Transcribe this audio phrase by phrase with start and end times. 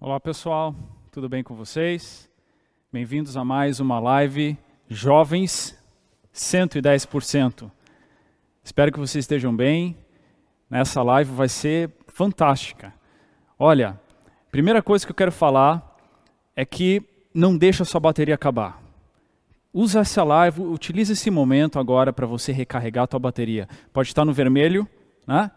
[0.00, 0.76] Olá pessoal,
[1.10, 2.30] tudo bem com vocês?
[2.92, 4.56] Bem-vindos a mais uma live
[4.88, 5.76] Jovens
[6.32, 7.68] 110%.
[8.62, 9.96] Espero que vocês estejam bem.
[10.70, 12.94] Nessa live vai ser fantástica.
[13.58, 14.00] Olha,
[14.52, 15.98] primeira coisa que eu quero falar
[16.54, 17.02] é que
[17.34, 18.80] não deixa a sua bateria acabar.
[19.74, 23.68] Usa essa live, utilize esse momento agora para você recarregar a tua bateria.
[23.92, 24.86] Pode estar no vermelho,
[25.26, 25.50] né?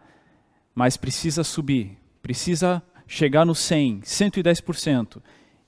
[0.74, 2.82] Mas precisa subir, precisa
[3.12, 5.22] chegar no 100, 110%.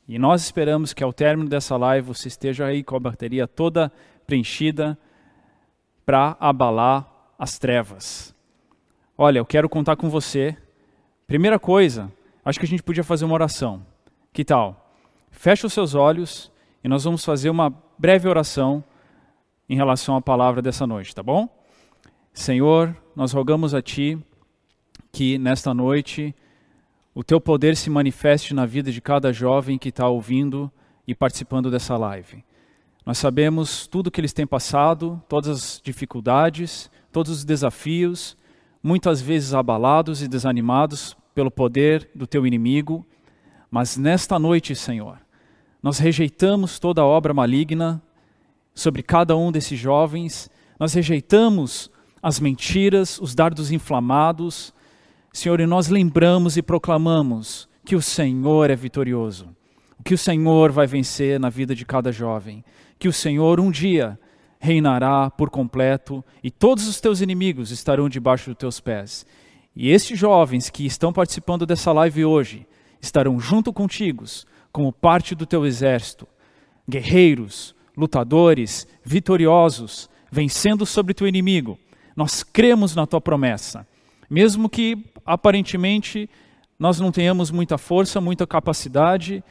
[0.08, 3.92] E nós esperamos que ao término dessa live você esteja aí com a bateria toda
[4.26, 4.98] preenchida
[6.06, 7.06] para abalar
[7.38, 8.34] as trevas.
[9.18, 10.56] Olha, eu quero contar com você.
[11.28, 12.10] Primeira coisa,
[12.46, 13.86] acho que a gente podia fazer uma oração.
[14.32, 14.96] Que tal?
[15.30, 16.50] Feche os seus olhos
[16.82, 18.82] e nós vamos fazer uma breve oração
[19.68, 21.50] em relação à palavra dessa noite, tá bom?
[22.34, 24.18] Senhor, nós rogamos a Ti
[25.12, 26.34] que nesta noite
[27.16, 30.72] o teu poder se manifeste na vida de cada jovem que está ouvindo
[31.08, 32.44] e participando dessa live.
[33.06, 38.38] Nós sabemos tudo que eles têm passado, todas as dificuldades, todos os desafios,
[38.82, 43.06] muitas vezes abalados e desanimados pelo poder do teu inimigo,
[43.70, 45.18] mas nesta noite, Senhor,
[45.82, 48.02] nós rejeitamos toda obra maligna
[48.74, 54.74] sobre cada um desses jovens, nós rejeitamos as mentiras, os dardos inflamados,
[55.34, 59.50] Senhor, e nós lembramos e proclamamos que o Senhor é vitorioso,
[60.06, 62.64] que o Senhor vai vencer na vida de cada jovem,
[63.00, 64.18] que o Senhor um dia
[64.60, 69.26] reinará por completo e todos os teus inimigos estarão debaixo dos teus pés.
[69.76, 72.68] E estes jovens que estão participando dessa live hoje
[73.02, 74.24] estarão junto contigo,
[74.72, 76.28] como parte do teu exército,
[76.88, 81.78] guerreiros, lutadores, vitoriosos, vencendo sobre teu inimigo.
[82.16, 83.88] Nós cremos na tua promessa,
[84.34, 86.28] mesmo que aparentemente
[86.80, 89.44] nós não tenhamos muita força, muita capacidade,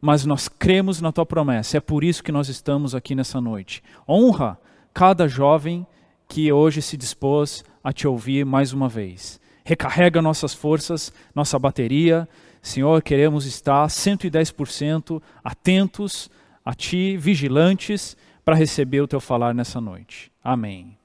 [0.00, 1.76] mas nós cremos na tua promessa.
[1.76, 3.82] É por isso que nós estamos aqui nessa noite.
[4.08, 4.58] Honra
[4.94, 5.86] cada jovem
[6.26, 9.38] que hoje se dispôs a te ouvir mais uma vez.
[9.66, 12.26] Recarrega nossas forças, nossa bateria.
[12.62, 16.30] Senhor, queremos estar 110% atentos
[16.64, 20.32] a ti, vigilantes, para receber o teu falar nessa noite.
[20.42, 20.96] Amém.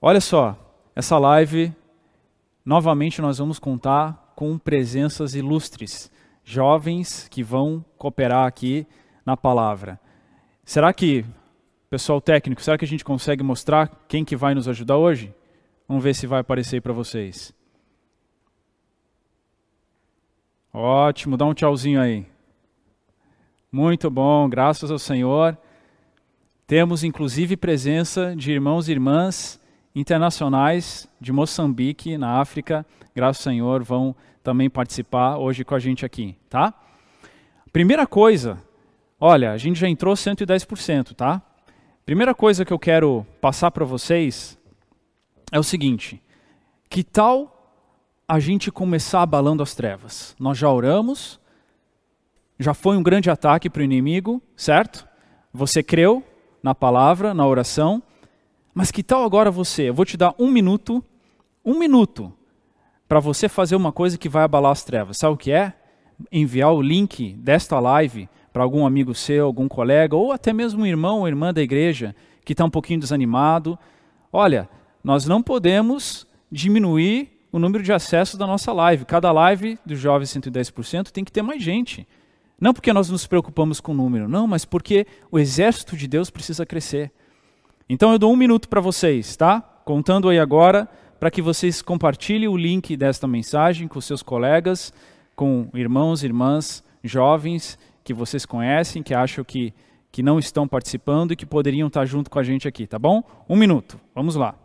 [0.00, 0.61] Olha só,
[0.94, 1.72] essa live
[2.64, 6.10] novamente nós vamos contar com presenças ilustres,
[6.44, 8.86] jovens que vão cooperar aqui
[9.24, 9.98] na palavra.
[10.64, 11.24] Será que,
[11.88, 15.34] pessoal técnico, será que a gente consegue mostrar quem que vai nos ajudar hoje?
[15.88, 17.54] Vamos ver se vai aparecer para vocês.
[20.72, 22.26] Ótimo, dá um tchauzinho aí.
[23.70, 25.56] Muito bom, graças ao Senhor.
[26.66, 29.61] Temos inclusive presença de irmãos e irmãs
[29.94, 36.04] internacionais de Moçambique, na África, graças ao Senhor, vão também participar hoje com a gente
[36.04, 36.74] aqui, tá?
[37.72, 38.58] Primeira coisa,
[39.20, 41.42] olha, a gente já entrou 110%, tá?
[42.04, 44.58] Primeira coisa que eu quero passar para vocês
[45.50, 46.20] é o seguinte:
[46.88, 47.80] que tal
[48.26, 50.34] a gente começar abalando as trevas?
[50.38, 51.38] Nós já oramos,
[52.58, 55.06] já foi um grande ataque para o inimigo, certo?
[55.52, 56.24] Você creu
[56.62, 58.02] na palavra, na oração,
[58.74, 59.88] mas que tal agora você?
[59.88, 61.04] Eu vou te dar um minuto,
[61.64, 62.32] um minuto,
[63.06, 65.18] para você fazer uma coisa que vai abalar as trevas.
[65.18, 65.74] Sabe o que é?
[66.30, 70.86] Enviar o link desta live para algum amigo seu, algum colega, ou até mesmo um
[70.86, 73.78] irmão ou irmã da igreja que está um pouquinho desanimado.
[74.32, 74.68] Olha,
[75.04, 79.04] nós não podemos diminuir o número de acessos da nossa live.
[79.04, 82.06] Cada live do Jovem 110% tem que ter mais gente.
[82.58, 86.30] Não porque nós nos preocupamos com o número, não, mas porque o exército de Deus
[86.30, 87.10] precisa crescer.
[87.88, 89.60] Então eu dou um minuto para vocês, tá?
[89.84, 90.88] Contando aí agora,
[91.18, 94.92] para que vocês compartilhem o link desta mensagem com seus colegas,
[95.34, 99.72] com irmãos irmãs jovens que vocês conhecem, que acham que,
[100.10, 103.22] que não estão participando e que poderiam estar junto com a gente aqui, tá bom?
[103.48, 104.61] Um minuto, vamos lá.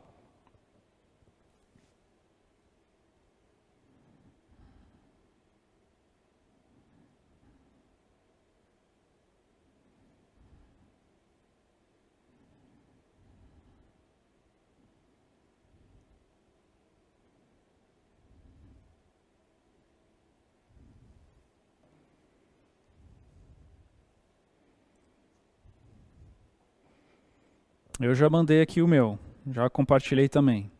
[27.99, 29.17] Eu já mandei aqui o meu,
[29.51, 30.71] já compartilhei também.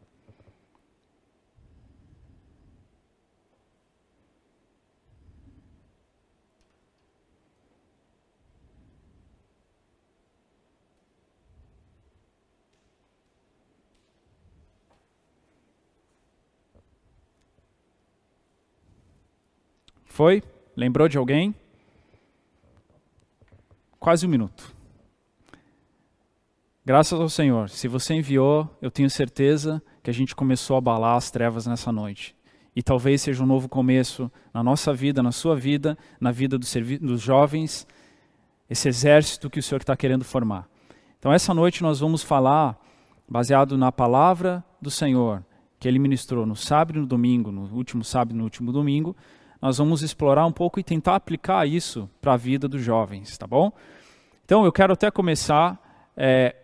[20.06, 20.44] Foi?
[20.75, 21.54] Lembrou de alguém?
[24.00, 24.76] Quase um minuto.
[26.88, 27.68] Graças ao Senhor.
[27.68, 31.92] Se você enviou, eu tenho certeza que a gente começou a abalar as trevas nessa
[31.92, 32.34] noite.
[32.74, 36.74] E talvez seja um novo começo na nossa vida, na sua vida, na vida dos,
[37.01, 37.86] dos jovens,
[38.69, 40.66] esse exército que o Senhor está querendo formar.
[41.19, 42.80] Então, essa noite nós vamos falar
[43.28, 45.44] baseado na palavra do Senhor,
[45.81, 49.13] que ele ministrou no sábado e no domingo, no último sábado e no último domingo.
[49.62, 53.45] Nós vamos explorar um pouco e tentar aplicar isso para a vida dos jovens, tá
[53.45, 53.74] bom?
[54.45, 55.78] Então, eu quero até começar
[56.16, 56.56] é,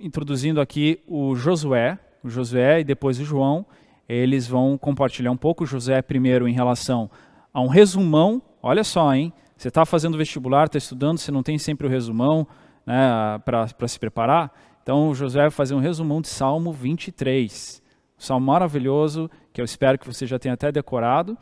[0.00, 3.64] introduzindo aqui o Josué, o Josué e depois o João.
[4.08, 5.64] Eles vão compartilhar um pouco.
[5.64, 7.10] O José primeiro em relação
[7.52, 8.42] a um resumão.
[8.62, 9.32] Olha só, hein?
[9.56, 12.46] Você está fazendo vestibular, está estudando, você não tem sempre o resumão
[12.86, 14.50] né, para se preparar.
[14.82, 17.82] Então o José vai fazer um resumão de Salmo 23.
[18.18, 21.36] Um salmo maravilhoso, que eu espero que você já tenha até decorado.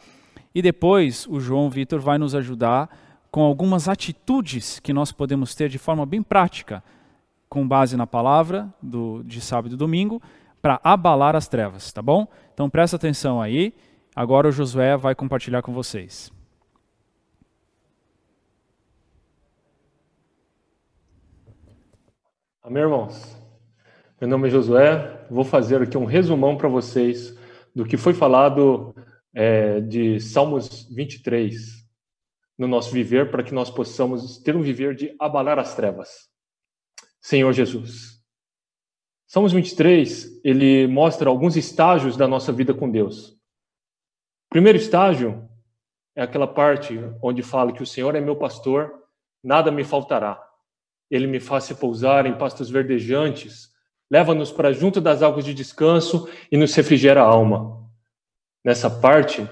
[0.54, 2.90] E depois o João Vitor vai nos ajudar
[3.30, 6.82] com algumas atitudes que nós podemos ter de forma bem prática
[7.48, 10.20] com base na palavra do, de sábado e domingo,
[10.60, 12.26] para abalar as trevas, tá bom?
[12.52, 13.74] Então presta atenção aí.
[14.14, 16.32] Agora o Josué vai compartilhar com vocês.
[22.62, 23.36] Amém, irmãos?
[24.20, 25.26] Meu nome é Josué.
[25.30, 27.38] Vou fazer aqui um resumão para vocês
[27.74, 28.94] do que foi falado
[29.32, 31.78] é, de Salmos 23
[32.58, 36.28] no nosso viver, para que nós possamos ter um viver de abalar as trevas.
[37.20, 38.18] Senhor Jesus.
[39.26, 43.30] Salmos 23, ele mostra alguns estágios da nossa vida com Deus.
[43.30, 45.46] O primeiro estágio
[46.16, 48.90] é aquela parte onde fala que o Senhor é meu pastor,
[49.44, 50.42] nada me faltará.
[51.10, 53.68] Ele me faz repousar em pastos verdejantes,
[54.10, 57.86] leva-nos para junto das águas de descanso e nos refrigera a alma.
[58.64, 59.48] Nessa parte,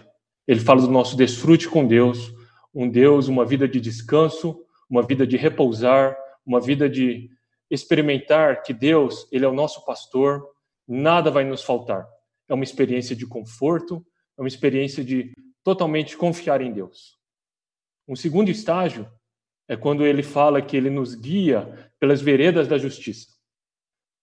[0.46, 2.32] ele fala do nosso desfrute com Deus,
[2.74, 7.30] um Deus, uma vida de descanso, uma vida de repousar, uma vida de
[7.70, 10.46] experimentar que Deus, ele é o nosso pastor,
[10.86, 12.06] nada vai nos faltar.
[12.48, 14.04] É uma experiência de conforto,
[14.38, 15.32] é uma experiência de
[15.64, 17.18] totalmente confiar em Deus.
[18.06, 19.10] Um segundo estágio
[19.68, 23.34] é quando ele fala que ele nos guia pelas veredas da justiça.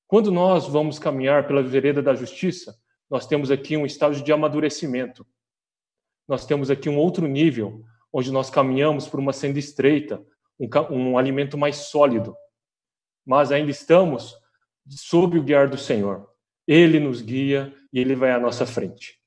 [0.08, 2.78] Quando nós vamos caminhar pela vereda da justiça,
[3.10, 5.26] nós temos aqui um estágio de amadurecimento.
[6.28, 10.24] Nós temos aqui um outro nível, onde nós caminhamos por uma senda estreita,
[10.60, 12.36] um, um alimento mais sólido,
[13.26, 14.36] mas ainda estamos
[14.88, 16.30] sob o guiar do Senhor.
[16.68, 19.20] Ele nos guia e ele vai à nossa frente.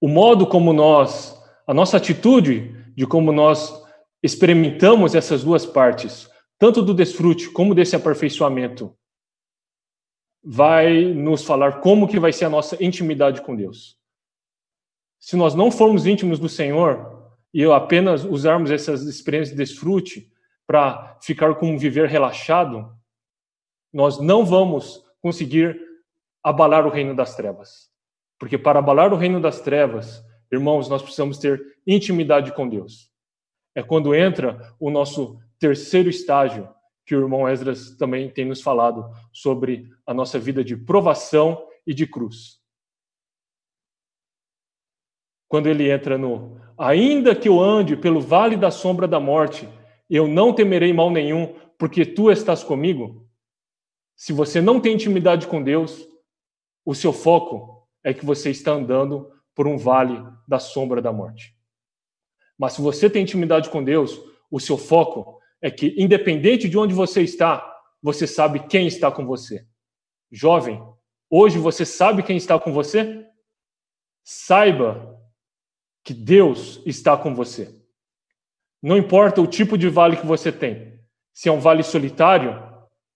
[0.00, 3.72] O modo como nós, a nossa atitude de como nós
[4.22, 8.96] experimentamos essas duas partes, tanto do desfrute como desse aperfeiçoamento,
[10.42, 13.98] vai nos falar como que vai ser a nossa intimidade com Deus.
[15.18, 20.32] Se nós não formos íntimos do Senhor e apenas usarmos essas experiências de desfrute
[20.70, 22.96] para ficar com um viver relaxado,
[23.92, 25.76] nós não vamos conseguir
[26.44, 27.90] abalar o reino das trevas.
[28.38, 33.10] Porque para abalar o reino das trevas, irmãos, nós precisamos ter intimidade com Deus.
[33.74, 36.72] É quando entra o nosso terceiro estágio,
[37.04, 41.92] que o irmão Esdras também tem nos falado sobre a nossa vida de provação e
[41.92, 42.60] de cruz.
[45.48, 49.68] Quando ele entra no ainda que eu ande pelo vale da sombra da morte,
[50.10, 53.26] eu não temerei mal nenhum, porque tu estás comigo.
[54.16, 56.06] Se você não tem intimidade com Deus,
[56.84, 61.56] o seu foco é que você está andando por um vale da sombra da morte.
[62.58, 66.92] Mas se você tem intimidade com Deus, o seu foco é que, independente de onde
[66.92, 67.66] você está,
[68.02, 69.66] você sabe quem está com você.
[70.30, 70.82] Jovem,
[71.30, 73.26] hoje você sabe quem está com você?
[74.22, 75.18] Saiba
[76.04, 77.79] que Deus está com você.
[78.82, 80.98] Não importa o tipo de vale que você tem.
[81.32, 82.62] Se é um vale solitário,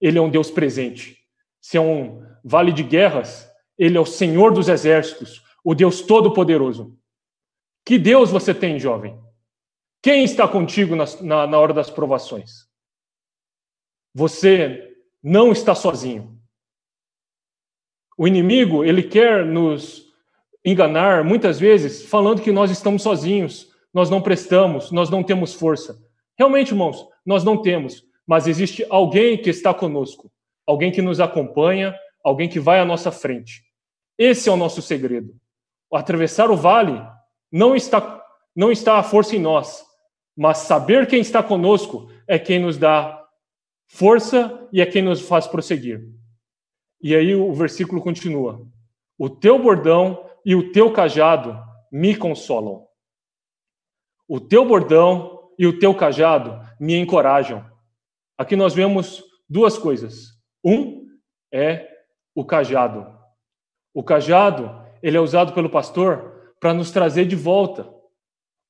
[0.00, 1.18] ele é um Deus presente.
[1.61, 6.99] Se é um vale de guerras, ele é o Senhor dos exércitos, o Deus todo-poderoso.
[7.85, 9.18] Que Deus você tem, jovem?
[10.02, 12.68] Quem está contigo na, na, na hora das provações?
[14.14, 16.38] Você não está sozinho.
[18.16, 20.12] O inimigo, ele quer nos
[20.64, 25.97] enganar muitas vezes falando que nós estamos sozinhos, nós não prestamos, nós não temos força.
[26.37, 30.31] Realmente, irmãos, nós não temos, mas existe alguém que está conosco,
[30.67, 33.63] alguém que nos acompanha, alguém que vai à nossa frente.
[34.19, 35.35] Esse é o nosso segredo.
[35.91, 37.01] O atravessar o vale
[37.53, 38.23] não está
[38.57, 39.85] não está a força em nós,
[40.37, 43.25] mas saber quem está conosco é quem nos dá
[43.89, 46.09] força e é quem nos faz prosseguir.
[47.03, 48.65] E aí o versículo continua:
[49.19, 51.61] O teu bordão e o teu cajado
[51.91, 52.87] me consolam.
[54.28, 57.64] O teu bordão e o teu cajado me encorajam.
[58.38, 60.31] Aqui nós vemos duas coisas.
[60.64, 61.07] Um
[61.52, 61.88] é
[62.35, 63.07] o cajado.
[63.93, 64.71] O cajado,
[65.02, 67.88] ele é usado pelo pastor para nos trazer de volta.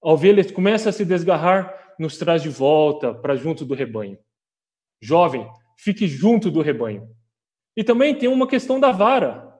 [0.03, 4.19] A ovelha começa a se desgarrar, nos traz de volta para junto do rebanho.
[5.01, 7.09] Jovem, fique junto do rebanho.
[7.77, 9.51] E também tem uma questão da vara.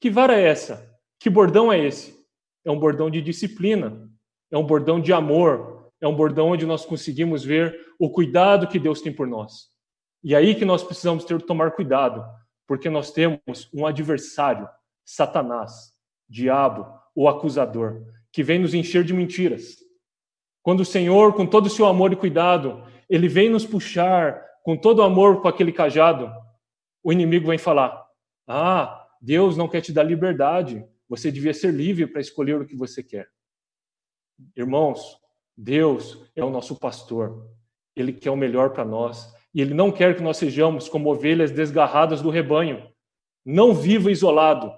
[0.00, 0.90] Que vara é essa?
[1.20, 2.20] Que bordão é esse?
[2.64, 4.10] É um bordão de disciplina,
[4.52, 8.78] é um bordão de amor, é um bordão onde nós conseguimos ver o cuidado que
[8.78, 9.68] Deus tem por nós.
[10.22, 12.22] E é aí que nós precisamos ter tomar cuidado,
[12.68, 13.40] porque nós temos
[13.72, 14.68] um adversário,
[15.04, 15.92] Satanás,
[16.28, 19.76] diabo, o acusador, que vem nos encher de mentiras.
[20.62, 24.76] Quando o Senhor, com todo o seu amor e cuidado, ele vem nos puxar com
[24.76, 26.30] todo o amor com aquele cajado,
[27.02, 28.06] o inimigo vem falar:
[28.46, 30.84] "Ah, Deus não quer te dar liberdade.
[31.08, 33.28] Você devia ser livre para escolher o que você quer."
[34.56, 35.18] Irmãos,
[35.56, 37.48] Deus é o nosso pastor.
[37.94, 41.50] Ele quer o melhor para nós e ele não quer que nós sejamos como ovelhas
[41.50, 42.88] desgarradas do rebanho.
[43.44, 44.72] Não viva isolado.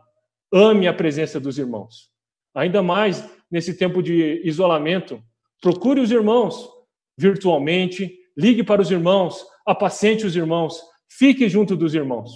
[0.52, 2.11] Ame a presença dos irmãos.
[2.54, 5.23] Ainda mais nesse tempo de isolamento,
[5.61, 6.68] procure os irmãos
[7.16, 12.33] virtualmente, ligue para os irmãos, apacente os irmãos, fique junto dos irmãos.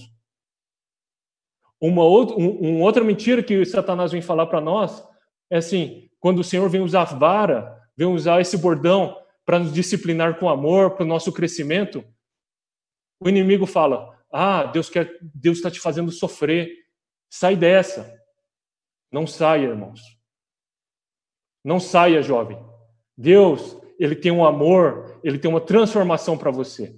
[1.80, 5.04] Uma outra, um, um outra mentira que Satanás vem falar para nós
[5.50, 10.38] é assim: quando o Senhor vem usar vara, vem usar esse bordão para nos disciplinar
[10.38, 12.04] com amor, para o nosso crescimento,
[13.20, 16.70] o inimigo fala: Ah, Deus quer, Deus está te fazendo sofrer.
[17.30, 18.14] Sai dessa.
[19.10, 20.00] Não saia, irmãos.
[21.64, 22.58] Não saia, jovem.
[23.16, 26.96] Deus, ele tem um amor, ele tem uma transformação para você.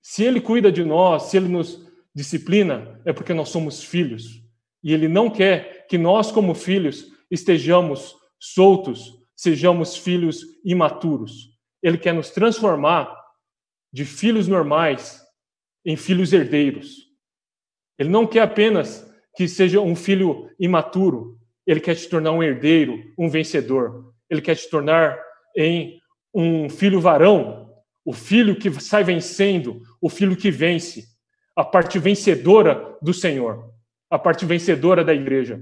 [0.00, 4.42] Se ele cuida de nós, se ele nos disciplina, é porque nós somos filhos.
[4.82, 11.58] E ele não quer que nós, como filhos, estejamos soltos, sejamos filhos imaturos.
[11.82, 13.12] Ele quer nos transformar
[13.90, 15.20] de filhos normais
[15.84, 17.08] em filhos herdeiros.
[17.98, 22.98] Ele não quer apenas que seja um filho imaturo, ele quer te tornar um herdeiro,
[23.18, 24.12] um vencedor.
[24.28, 25.18] Ele quer te tornar
[25.56, 25.98] em
[26.34, 27.72] um filho varão,
[28.04, 31.04] o filho que sai vencendo, o filho que vence,
[31.56, 33.72] a parte vencedora do Senhor,
[34.10, 35.60] a parte vencedora da igreja.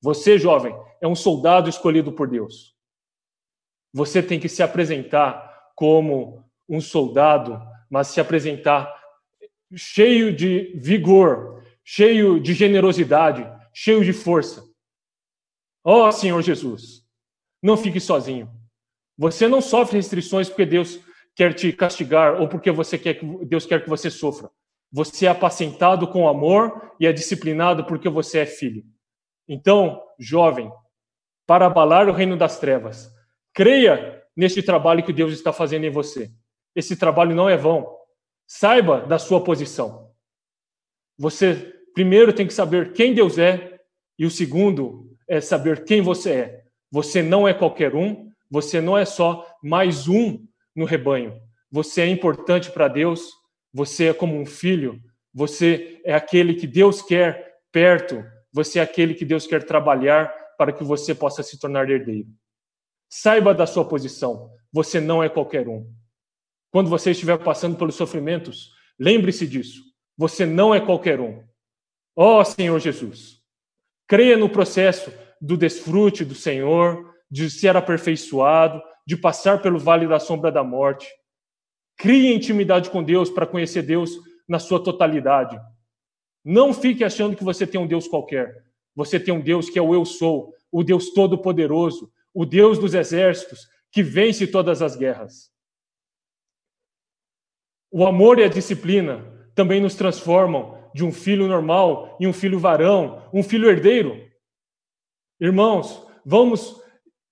[0.00, 2.74] Você, jovem, é um soldado escolhido por Deus.
[3.92, 7.60] Você tem que se apresentar como um soldado,
[7.90, 8.92] mas se apresentar
[9.74, 14.64] cheio de vigor, cheio de generosidade, cheio de força.
[15.84, 17.04] Ó oh, Senhor Jesus,
[17.62, 18.50] não fique sozinho.
[19.16, 21.00] Você não sofre restrições porque Deus
[21.34, 24.50] quer te castigar ou porque você quer que Deus quer que você sofra.
[24.92, 28.84] Você é apacentado com amor e é disciplinado porque você é filho.
[29.48, 30.70] Então, jovem,
[31.46, 33.12] para abalar o reino das trevas,
[33.54, 36.30] creia neste trabalho que Deus está fazendo em você.
[36.74, 37.88] Esse trabalho não é vão.
[38.46, 40.10] Saiba da sua posição.
[41.18, 43.80] Você primeiro tem que saber quem Deus é
[44.18, 46.64] e o segundo é saber quem você é.
[46.90, 51.40] Você não é qualquer um, você não é só mais um no rebanho.
[51.70, 53.30] Você é importante para Deus,
[53.72, 55.00] você é como um filho,
[55.32, 58.24] você é aquele que Deus quer perto,
[58.56, 62.26] você é aquele que Deus quer trabalhar para que você possa se tornar herdeiro.
[63.06, 65.86] Saiba da sua posição, você não é qualquer um.
[66.72, 69.82] Quando você estiver passando pelos sofrimentos, lembre-se disso.
[70.16, 71.44] Você não é qualquer um.
[72.16, 73.42] Ó oh, Senhor Jesus,
[74.08, 80.18] creia no processo do desfrute do Senhor, de ser aperfeiçoado, de passar pelo vale da
[80.18, 81.06] sombra da morte.
[81.98, 84.12] Crie intimidade com Deus para conhecer Deus
[84.48, 85.60] na sua totalidade.
[86.48, 88.64] Não fique achando que você tem um Deus qualquer.
[88.94, 92.94] Você tem um Deus que é o Eu Sou, o Deus Todo-Poderoso, o Deus dos
[92.94, 95.50] exércitos, que vence todas as guerras.
[97.90, 99.26] O amor e a disciplina
[99.56, 104.16] também nos transformam de um filho normal em um filho varão, um filho herdeiro.
[105.40, 106.80] Irmãos, vamos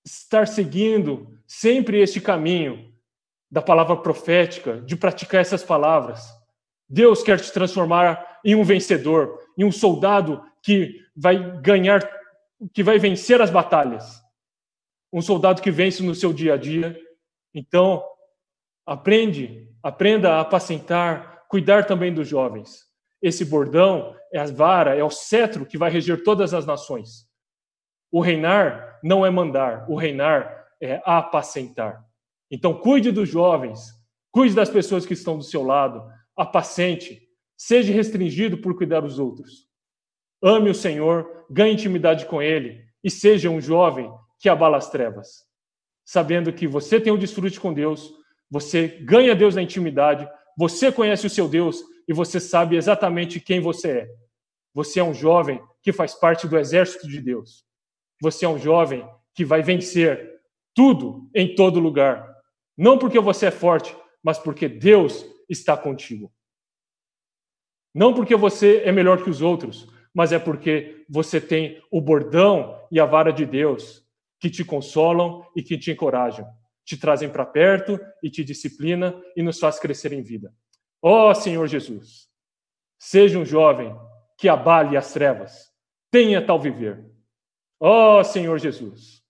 [0.04, 2.92] estar seguindo sempre este caminho
[3.49, 6.28] da palavra profética, de praticar essas palavras.
[6.88, 12.09] Deus quer te transformar em um vencedor, em um soldado que vai ganhar,
[12.73, 14.23] que vai vencer as batalhas.
[15.12, 16.99] Um soldado que vence no seu dia a dia.
[17.55, 18.05] Então,
[18.85, 22.87] aprende Aprenda a apacentar, cuidar também dos jovens.
[23.21, 27.29] Esse bordão é a vara, é o cetro que vai reger todas as nações.
[28.11, 32.03] O reinar não é mandar, o reinar é apacentar.
[32.50, 33.93] Então, cuide dos jovens,
[34.33, 36.03] cuide das pessoas que estão do seu lado,
[36.37, 37.23] apacente,
[37.57, 39.69] seja restringido por cuidar dos outros.
[40.43, 45.45] Ame o Senhor, ganhe intimidade com Ele e seja um jovem que abala as trevas.
[46.05, 48.12] Sabendo que você tem um desfrute com Deus,
[48.50, 53.61] você ganha Deus na intimidade, você conhece o seu Deus e você sabe exatamente quem
[53.61, 54.09] você é.
[54.75, 57.64] Você é um jovem que faz parte do exército de Deus.
[58.21, 60.41] Você é um jovem que vai vencer
[60.75, 62.29] tudo em todo lugar.
[62.76, 66.33] Não porque você é forte, mas porque Deus está contigo.
[67.95, 72.81] Não porque você é melhor que os outros, mas é porque você tem o bordão
[72.91, 74.05] e a vara de Deus
[74.41, 76.47] que te consolam e que te encorajam,
[76.85, 80.55] te trazem para perto e te disciplina e nos faz crescer em vida.
[81.01, 82.29] Ó oh, Senhor Jesus,
[82.99, 83.95] seja um jovem
[84.37, 85.73] que abale as trevas,
[86.11, 87.05] tenha tal viver.
[87.81, 89.23] Ó oh, Senhor Jesus.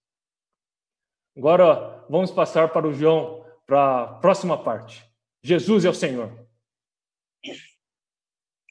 [1.37, 5.05] Agora vamos passar para o João, para a próxima parte.
[5.45, 6.33] Jesus é o Senhor.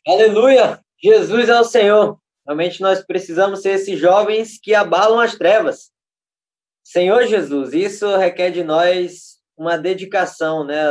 [0.08, 0.84] Aleluia!
[1.02, 2.20] Jesus é o Senhor.
[2.44, 5.92] Realmente nós precisamos ser esses jovens que abalam as trevas.
[6.84, 10.84] Senhor Jesus, isso requer de nós uma dedicação, né?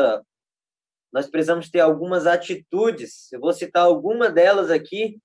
[1.12, 3.32] Nós precisamos ter algumas atitudes.
[3.32, 5.18] Eu vou citar alguma delas aqui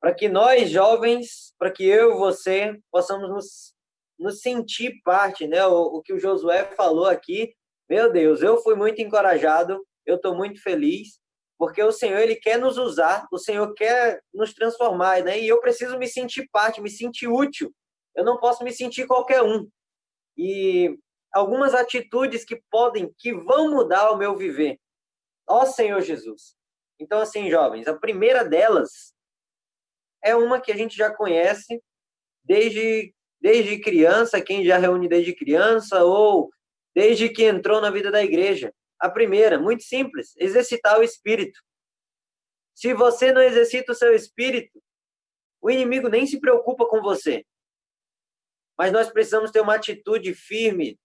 [0.00, 3.74] para que nós jovens, para que eu e você possamos nos,
[4.18, 5.64] nos sentir parte, né?
[5.64, 7.54] O, o que o Josué falou aqui,
[7.94, 11.20] meu Deus, eu fui muito encorajado, eu estou muito feliz
[11.56, 15.38] porque o Senhor ele quer nos usar, o Senhor quer nos transformar, né?
[15.38, 17.72] E eu preciso me sentir parte, me sentir útil.
[18.12, 19.68] Eu não posso me sentir qualquer um.
[20.36, 20.98] E
[21.32, 24.76] algumas atitudes que podem, que vão mudar o meu viver.
[25.48, 26.56] Ó Senhor Jesus.
[26.98, 29.14] Então assim, jovens, a primeira delas
[30.20, 31.80] é uma que a gente já conhece
[32.42, 36.50] desde desde criança, quem já reúne desde criança ou
[36.94, 41.60] desde que entrou na vida da igreja, a primeira, muito simples, exercitar o espírito.
[42.74, 44.82] Se você não exercita o seu espírito,
[45.60, 47.44] o inimigo nem se preocupa com você.
[48.76, 50.98] Mas nós precisamos ter uma atitude firme,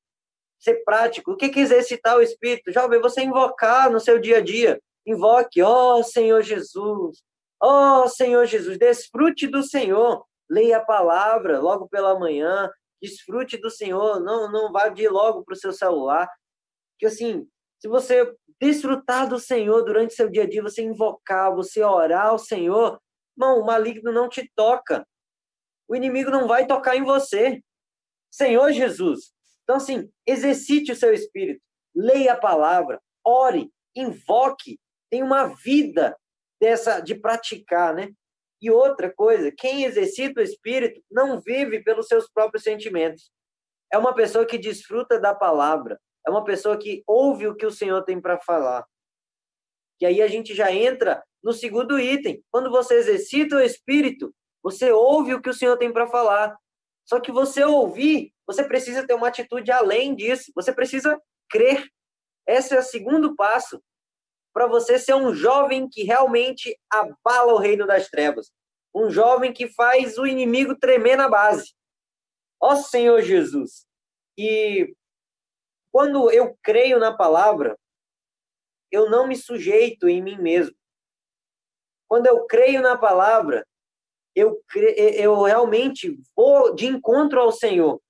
[0.59, 1.31] ser prático.
[1.31, 2.71] O que é exercitar o espírito?
[2.71, 4.81] Jovem, você invocar no seu dia a dia.
[5.05, 7.23] Invoque, ó oh, Senhor Jesus,
[7.61, 10.25] ó oh, Senhor Jesus, desfrute do Senhor.
[10.49, 12.69] Leia a palavra logo pela manhã,
[13.01, 16.29] desfrute do Senhor, não não vá de logo para o seu celular.
[16.97, 17.47] Que assim,
[17.79, 22.37] se você desfrutar do Senhor durante seu dia a dia, você invocar, você orar ao
[22.37, 22.99] Senhor,
[23.37, 25.07] não, o maligno não te toca.
[25.87, 27.63] O inimigo não vai tocar em você.
[28.29, 29.31] Senhor Jesus.
[29.63, 31.61] Então, assim, exercite o seu espírito,
[31.95, 36.17] leia a palavra, ore, invoque, tem uma vida
[36.59, 38.09] dessa de praticar, né?
[38.61, 43.31] E outra coisa, quem exercita o espírito não vive pelos seus próprios sentimentos.
[43.91, 47.71] É uma pessoa que desfruta da palavra, é uma pessoa que ouve o que o
[47.71, 48.85] Senhor tem para falar.
[50.01, 52.43] E aí a gente já entra no segundo item.
[52.51, 56.55] Quando você exercita o espírito, você ouve o que o Senhor tem para falar.
[57.05, 60.51] Só que você ouvir, você precisa ter uma atitude além disso.
[60.55, 61.19] Você precisa
[61.49, 61.85] crer.
[62.47, 63.81] Esse é o segundo passo
[64.53, 68.51] para você ser um jovem que realmente abala o reino das trevas.
[68.93, 71.73] Um jovem que faz o inimigo tremer na base.
[72.59, 73.85] Ó Senhor Jesus.
[74.37, 74.93] E
[75.91, 77.77] quando eu creio na palavra,
[78.91, 80.75] eu não me sujeito em mim mesmo.
[82.07, 83.65] Quando eu creio na palavra,
[84.35, 84.95] eu, cre...
[84.97, 88.01] eu realmente vou de encontro ao Senhor.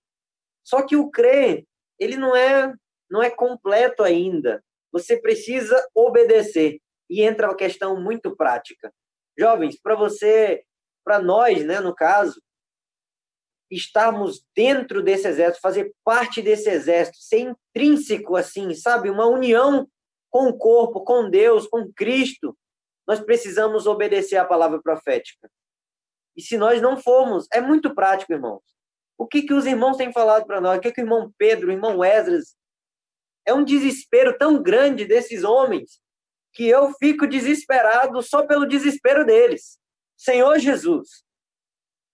[0.64, 1.66] Só que o crer,
[1.98, 2.74] ele não é,
[3.10, 4.64] não é completo ainda.
[4.92, 6.80] Você precisa obedecer.
[7.10, 8.94] E entra uma questão muito prática.
[9.38, 10.64] Jovens, para você,
[11.04, 12.42] para nós, né, no caso,
[13.72, 19.10] estarmos dentro desse exército, fazer parte desse exército, ser intrínseco assim, sabe?
[19.10, 19.88] Uma união
[20.30, 22.58] com o corpo, com Deus, com Cristo.
[23.08, 25.50] Nós precisamos obedecer à palavra profética.
[26.36, 28.62] E se nós não formos, é muito prático, irmãos.
[29.18, 30.78] O que, que os irmãos têm falado para nós?
[30.78, 32.56] O que, que o irmão Pedro, o irmão Esdras,
[33.50, 36.00] é um desespero tão grande desses homens
[36.54, 39.78] que eu fico desesperado só pelo desespero deles.
[40.16, 41.24] Senhor Jesus,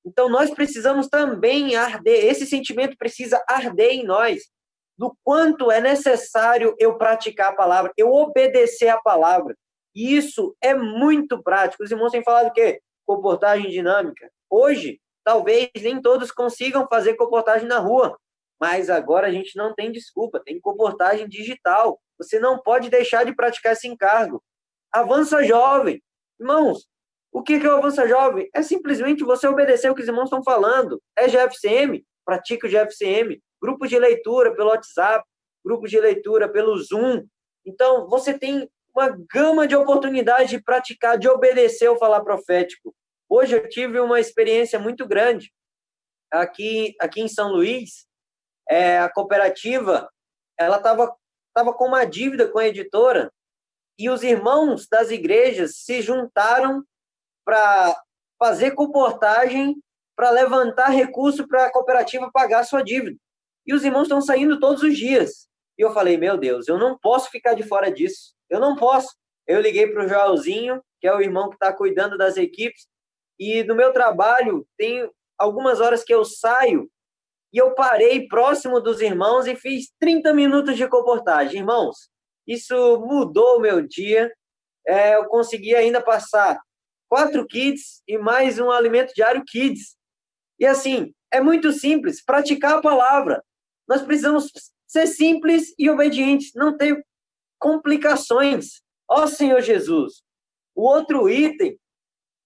[0.05, 4.43] então nós precisamos também arder, esse sentimento precisa arder em nós,
[4.97, 9.57] do quanto é necessário eu praticar a palavra, eu obedecer a palavra.
[9.93, 11.83] E isso é muito prático.
[11.83, 14.29] Os irmãos têm falado que comportagem dinâmica.
[14.49, 18.17] Hoje, talvez nem todos consigam fazer comportagem na rua,
[18.59, 21.99] mas agora a gente não tem desculpa, tem comportagem digital.
[22.17, 24.43] Você não pode deixar de praticar esse encargo.
[24.91, 26.01] Avança jovem.
[26.39, 26.87] Irmãos,
[27.35, 28.49] o que é o Avança Jovem?
[28.53, 31.01] É simplesmente você obedecer o que os irmãos estão falando.
[31.17, 33.41] É GFCM, pratica o GFCM.
[33.61, 35.27] Grupos de leitura pelo WhatsApp,
[35.63, 37.25] grupos de leitura pelo Zoom.
[37.65, 42.95] Então, você tem uma gama de oportunidades de praticar, de obedecer o falar profético.
[43.27, 45.51] Hoje eu tive uma experiência muito grande
[46.31, 48.04] aqui, aqui em São Luís.
[48.69, 50.09] É, a cooperativa
[50.57, 51.15] ela estava
[51.53, 53.31] tava com uma dívida com a editora
[53.97, 56.83] e os irmãos das igrejas se juntaram
[57.45, 57.95] para
[58.37, 59.81] fazer comportagem
[60.15, 63.17] para levantar recurso para a cooperativa pagar a sua dívida.
[63.65, 65.47] E os irmãos estão saindo todos os dias.
[65.77, 68.33] E eu falei, meu Deus, eu não posso ficar de fora disso.
[68.49, 69.15] Eu não posso.
[69.47, 72.87] Eu liguei para o Joelzinho, que é o irmão que está cuidando das equipes,
[73.39, 76.89] e no meu trabalho tem algumas horas que eu saio
[77.55, 81.61] e eu parei próximo dos irmãos e fiz 30 minutos de comportagem.
[81.61, 82.09] Irmãos,
[82.45, 84.29] isso mudou o meu dia.
[84.85, 86.59] É, eu consegui ainda passar
[87.07, 89.95] quatro kits e mais um alimento diário kids.
[90.59, 93.41] E assim, é muito simples, praticar a palavra.
[93.87, 94.51] Nós precisamos
[94.85, 97.01] ser simples e obedientes, não ter
[97.57, 98.81] complicações.
[99.09, 100.21] Ó Senhor Jesus.
[100.75, 101.79] O outro item,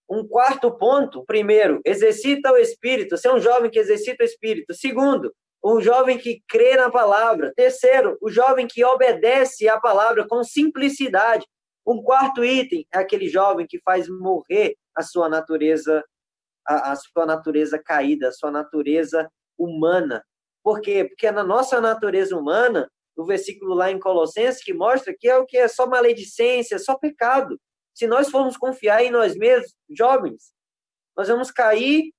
[0.10, 4.74] um quarto ponto, primeiro, exercita o espírito, ser um jovem que exercita o espírito.
[4.74, 5.32] Segundo,
[5.64, 7.54] um jovem que crê na palavra.
[7.56, 11.46] Terceiro, o jovem que obedece à palavra com simplicidade.
[11.86, 16.04] Um quarto item é aquele jovem que faz morrer a sua natureza,
[16.66, 20.24] a, a sua natureza caída, a sua natureza humana.
[20.64, 21.06] Por quê?
[21.06, 25.46] Porque na nossa natureza humana, no versículo lá em Colossenses, que mostra que é o
[25.46, 27.60] que é só maledicência, só pecado.
[28.00, 30.54] Se nós formos confiar em nós mesmos, jovens,
[31.18, 32.14] nós vamos cair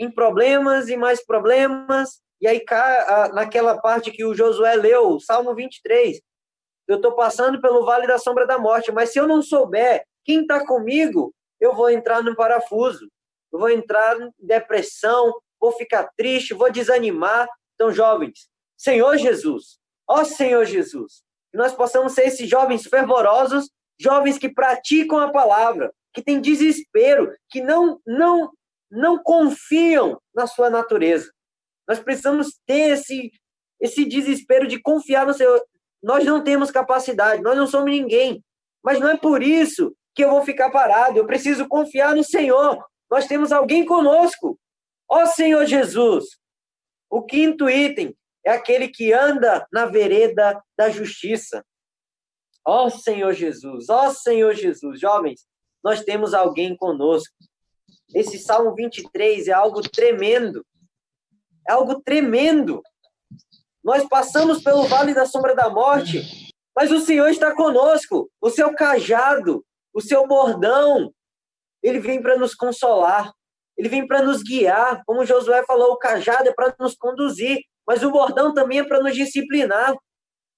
[0.00, 2.64] em problemas e mais problemas, e aí
[3.32, 6.20] naquela parte que o Josué leu, Salmo 23,
[6.88, 10.40] eu estou passando pelo vale da sombra da morte, mas se eu não souber quem
[10.40, 13.08] está comigo, eu vou entrar no parafuso,
[13.52, 17.48] eu vou entrar em depressão, vou ficar triste, vou desanimar.
[17.76, 21.22] Então, jovens, Senhor Jesus, ó Senhor Jesus,
[21.52, 27.32] que nós possamos ser esses jovens fervorosos, jovens que praticam a palavra, que têm desespero,
[27.48, 28.50] que não não
[28.90, 31.30] não confiam na sua natureza.
[31.86, 33.30] Nós precisamos ter esse
[33.80, 35.62] esse desespero de confiar no Senhor.
[36.02, 38.42] Nós não temos capacidade, nós não somos ninguém.
[38.82, 41.18] Mas não é por isso que eu vou ficar parado.
[41.18, 42.84] Eu preciso confiar no Senhor.
[43.10, 44.58] Nós temos alguém conosco.
[45.08, 46.24] Ó Senhor Jesus.
[47.10, 51.64] O quinto item é aquele que anda na vereda da justiça.
[52.72, 55.44] Ó Senhor Jesus, ó Senhor Jesus, jovens,
[55.82, 57.34] nós temos alguém conosco.
[58.14, 60.64] Esse Salmo 23 é algo tremendo.
[61.68, 62.80] É algo tremendo.
[63.82, 66.22] Nós passamos pelo vale da sombra da morte,
[66.72, 68.30] mas o Senhor está conosco.
[68.40, 71.12] O seu cajado, o seu bordão,
[71.82, 73.32] ele vem para nos consolar.
[73.76, 75.02] Ele vem para nos guiar.
[75.04, 79.02] Como Josué falou, o cajado é para nos conduzir, mas o bordão também é para
[79.02, 79.92] nos disciplinar.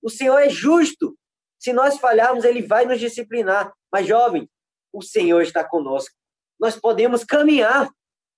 [0.03, 1.17] O Senhor é justo.
[1.63, 3.73] Se nós falharmos, ele vai nos disciplinar.
[3.93, 4.51] Mas, jovem,
[4.93, 6.13] o Senhor está conosco.
[6.59, 7.89] Nós podemos caminhar.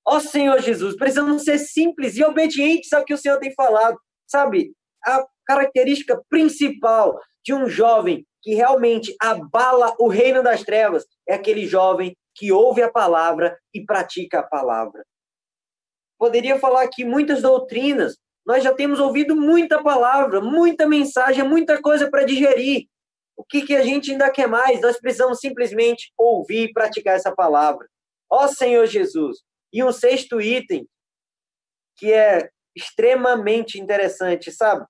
[0.06, 3.98] Ó Senhor Jesus, precisamos ser simples e obedientes ao que o Senhor tem falado.
[4.26, 11.32] Sabe, a característica principal de um jovem que realmente abala o reino das trevas é
[11.32, 15.02] aquele jovem que ouve a palavra e pratica a palavra.
[16.18, 22.10] Poderia falar aqui muitas doutrinas, nós já temos ouvido muita palavra, muita mensagem, muita coisa
[22.10, 22.86] para digerir.
[23.36, 24.80] O que, que a gente ainda quer mais?
[24.80, 27.88] Nós precisamos simplesmente ouvir e praticar essa palavra.
[28.30, 29.42] Ó Senhor Jesus.
[29.72, 30.88] E um sexto item,
[31.96, 34.86] que é extremamente interessante, sabe?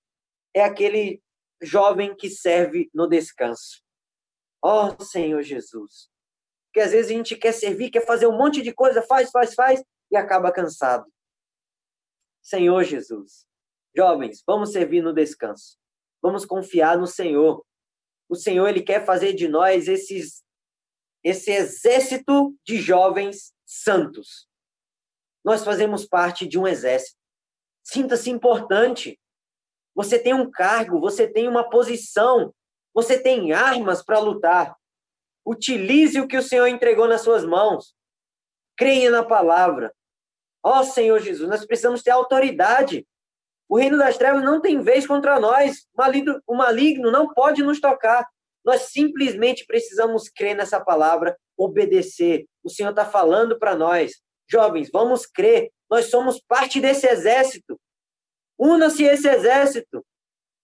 [0.54, 1.22] É aquele
[1.62, 3.82] jovem que serve no descanso.
[4.62, 6.08] Ó Senhor Jesus.
[6.66, 9.54] Porque às vezes a gente quer servir, quer fazer um monte de coisa, faz, faz,
[9.54, 11.06] faz, e acaba cansado.
[12.42, 13.46] Senhor Jesus.
[13.96, 15.78] Jovens, vamos servir no descanso.
[16.20, 17.64] Vamos confiar no Senhor.
[18.34, 20.42] O Senhor, Ele quer fazer de nós esses,
[21.22, 24.48] esse exército de jovens santos.
[25.44, 27.16] Nós fazemos parte de um exército.
[27.84, 29.20] Sinta-se importante.
[29.94, 32.52] Você tem um cargo, você tem uma posição,
[32.92, 34.76] você tem armas para lutar.
[35.46, 37.94] Utilize o que o Senhor entregou nas suas mãos.
[38.76, 39.94] Creia na palavra.
[40.60, 43.06] Ó oh, Senhor Jesus, nós precisamos ter autoridade.
[43.68, 45.86] O reino das trevas não tem vez contra nós.
[46.46, 48.26] O maligno, não pode nos tocar.
[48.64, 52.46] Nós simplesmente precisamos crer nessa palavra, obedecer.
[52.62, 54.12] O Senhor está falando para nós.
[54.48, 55.70] Jovens, vamos crer.
[55.90, 57.78] Nós somos parte desse exército.
[58.58, 60.04] Una-se esse exército.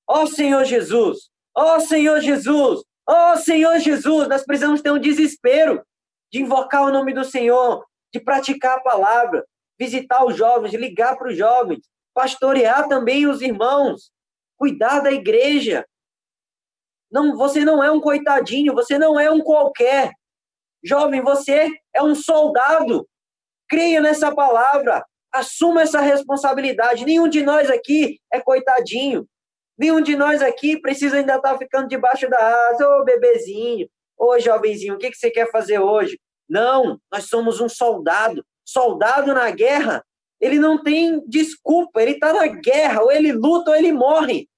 [0.07, 1.31] Ó oh, Senhor Jesus!
[1.55, 2.83] Ó oh, Senhor Jesus!
[3.07, 4.29] Ó oh, Senhor Jesus!
[4.29, 5.85] Nós precisamos ter um desespero
[6.33, 9.45] de invocar o nome do Senhor, de praticar a palavra,
[9.79, 11.81] visitar os jovens, ligar para os jovens,
[12.21, 14.13] pastorear também os irmãos,
[14.59, 15.87] cuidar da igreja.
[17.11, 20.13] Não, você não é um coitadinho, você não é um qualquer.
[20.85, 23.09] Jovem, você é um soldado.
[23.67, 25.03] Creia nessa palavra.
[25.33, 27.07] Assuma essa responsabilidade.
[27.07, 29.27] Nenhum de nós aqui é coitadinho.
[29.79, 32.87] Nenhum de nós aqui precisa ainda estar ficando debaixo da asa.
[32.87, 36.21] Ô, bebezinho, ô, jovenzinho, o que, que você quer fazer hoje?
[36.47, 38.45] Não, nós somos um soldado.
[38.63, 40.05] Soldado na guerra,
[40.41, 44.49] ele não tem desculpa, ele está na guerra, ou ele luta ou ele morre.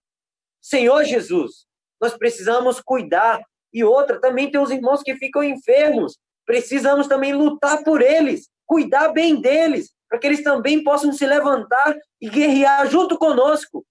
[0.61, 1.66] Senhor Jesus,
[2.01, 3.42] nós precisamos cuidar.
[3.73, 6.18] E outra, também tem os irmãos que ficam enfermos.
[6.47, 11.97] Precisamos também lutar por eles, cuidar bem deles, para que eles também possam se levantar
[12.21, 13.85] e guerrear junto conosco.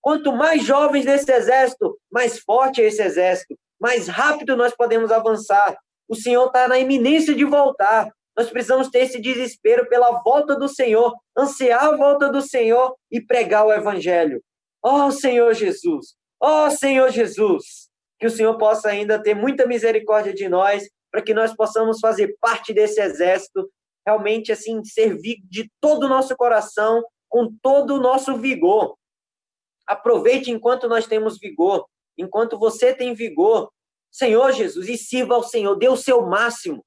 [0.00, 5.76] Quanto mais jovens nesse exército, mais forte é esse exército, mais rápido nós podemos avançar.
[6.08, 8.10] O Senhor está na iminência de voltar.
[8.38, 13.20] Nós precisamos ter esse desespero pela volta do Senhor, ansiar a volta do Senhor e
[13.20, 14.40] pregar o Evangelho.
[14.80, 19.66] Ó oh, Senhor Jesus, ó oh, Senhor Jesus, que o Senhor possa ainda ter muita
[19.66, 23.68] misericórdia de nós, para que nós possamos fazer parte desse exército,
[24.06, 28.96] realmente assim, servir de todo o nosso coração, com todo o nosso vigor.
[29.84, 31.84] Aproveite enquanto nós temos vigor,
[32.16, 33.68] enquanto você tem vigor.
[34.12, 36.84] Senhor Jesus, e sirva ao Senhor, dê o seu máximo.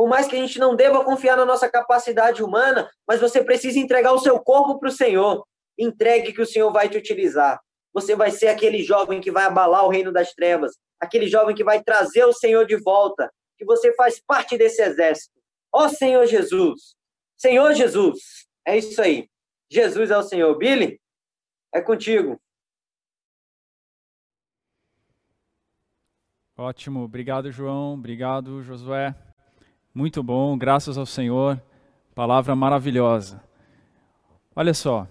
[0.00, 3.78] Por mais que a gente não deva confiar na nossa capacidade humana, mas você precisa
[3.78, 5.46] entregar o seu corpo para o Senhor.
[5.78, 7.60] Entregue que o Senhor vai te utilizar.
[7.92, 11.62] Você vai ser aquele jovem que vai abalar o reino das trevas, aquele jovem que
[11.62, 15.38] vai trazer o Senhor de volta, que você faz parte desse exército.
[15.70, 16.94] Ó oh, Senhor Jesus!
[17.36, 18.48] Senhor Jesus!
[18.66, 19.28] É isso aí.
[19.70, 20.56] Jesus é o Senhor.
[20.56, 20.98] Billy,
[21.74, 22.40] é contigo.
[26.56, 27.02] Ótimo.
[27.02, 27.92] Obrigado, João.
[27.92, 29.14] Obrigado, Josué.
[29.92, 31.60] Muito bom, graças ao Senhor.
[32.14, 33.42] Palavra maravilhosa.
[34.54, 35.06] Olha só.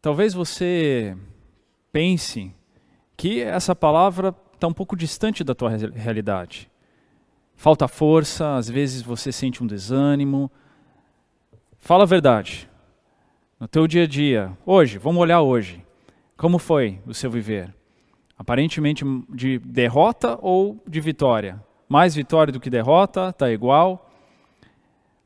[0.00, 1.16] Talvez você
[1.90, 2.54] pense
[3.16, 6.70] que essa palavra está um pouco distante da tua realidade.
[7.56, 10.48] Falta força, às vezes você sente um desânimo.
[11.78, 12.70] Fala a verdade.
[13.58, 15.84] No teu dia a dia, hoje, vamos olhar hoje.
[16.36, 17.74] Como foi o seu viver?
[18.38, 21.60] Aparentemente de derrota ou de vitória?
[21.94, 24.10] Mais vitória do que derrota, está igual.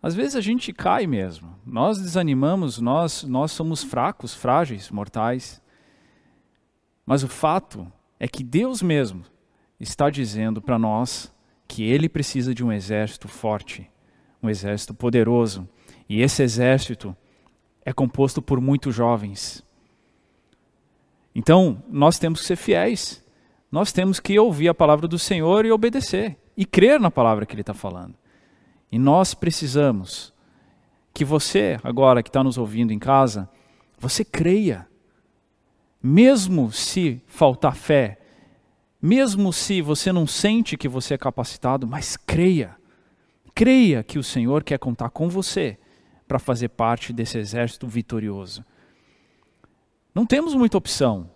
[0.02, 1.56] Às vezes a gente cai mesmo.
[1.64, 5.62] Nós desanimamos, nós, nós somos fracos, frágeis, mortais.
[7.06, 9.24] Mas o fato é que Deus mesmo
[9.80, 11.34] está dizendo para nós
[11.66, 13.90] que Ele precisa de um exército forte,
[14.42, 15.66] um exército poderoso.
[16.06, 17.16] E esse exército
[17.82, 19.64] é composto por muitos jovens.
[21.34, 23.24] Então, nós temos que ser fiéis.
[23.72, 27.54] Nós temos que ouvir a palavra do Senhor e obedecer e crer na palavra que
[27.54, 28.16] ele está falando.
[28.90, 30.34] E nós precisamos
[31.14, 33.48] que você, agora que está nos ouvindo em casa,
[33.96, 34.88] você creia.
[36.02, 38.18] Mesmo se faltar fé,
[39.00, 42.76] mesmo se você não sente que você é capacitado, mas creia.
[43.54, 45.78] Creia que o Senhor quer contar com você
[46.26, 48.64] para fazer parte desse exército vitorioso.
[50.12, 51.30] Não temos muita opção.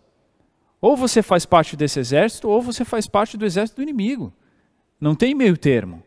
[0.81, 4.33] Ou você faz parte desse exército, ou você faz parte do exército do inimigo.
[5.03, 6.01] Não tem meio termo.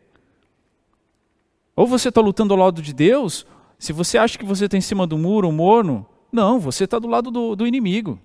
[1.76, 3.46] Ou você está lutando ao lado de Deus,
[3.78, 7.06] se você acha que você está em cima do muro, morno, não, você está do
[7.06, 8.18] lado do, do, inimigo.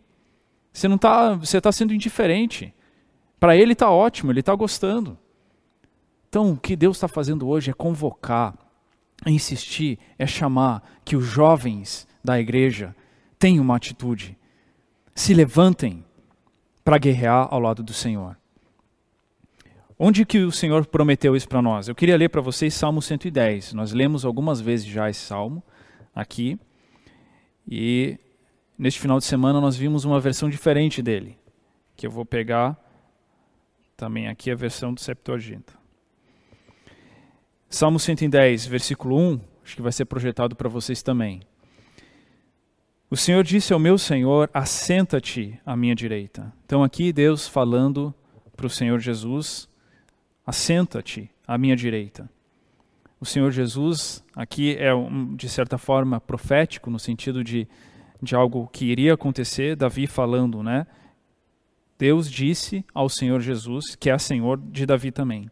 [0.72, 2.74] Você não está, você está sendo indiferente.
[3.38, 5.18] Para ele está ótimo, ele está gostando.
[6.30, 8.56] Então, o que Deus está fazendo hoje é convocar,
[9.26, 12.96] é insistir, é chamar que os jovens da igreja
[13.38, 14.38] tenham uma atitude,
[15.14, 16.06] se levantem
[16.82, 18.38] para guerrear ao lado do Senhor.
[20.04, 21.88] Onde que o Senhor prometeu isso para nós?
[21.88, 23.74] Eu queria ler para vocês Salmo 110.
[23.74, 25.62] Nós lemos algumas vezes já esse salmo
[26.16, 26.60] aqui.
[27.70, 28.18] E
[28.76, 31.38] neste final de semana nós vimos uma versão diferente dele,
[31.96, 32.84] que eu vou pegar
[33.96, 35.74] também aqui a versão do Septuaginta.
[37.70, 41.44] Salmo 110, versículo 1, acho que vai ser projetado para vocês também.
[43.08, 46.52] O Senhor disse ao meu Senhor: Assenta-te à minha direita.
[46.66, 48.12] Então, aqui Deus falando
[48.58, 49.70] para o Senhor Jesus
[50.46, 52.30] assenta-te à minha direita.
[53.20, 57.68] O Senhor Jesus aqui é, um, de certa forma, profético, no sentido de,
[58.22, 60.88] de algo que iria acontecer, Davi falando, né?
[62.00, 65.52] Deus disse ao Senhor Jesus, que é Senhor de Davi também: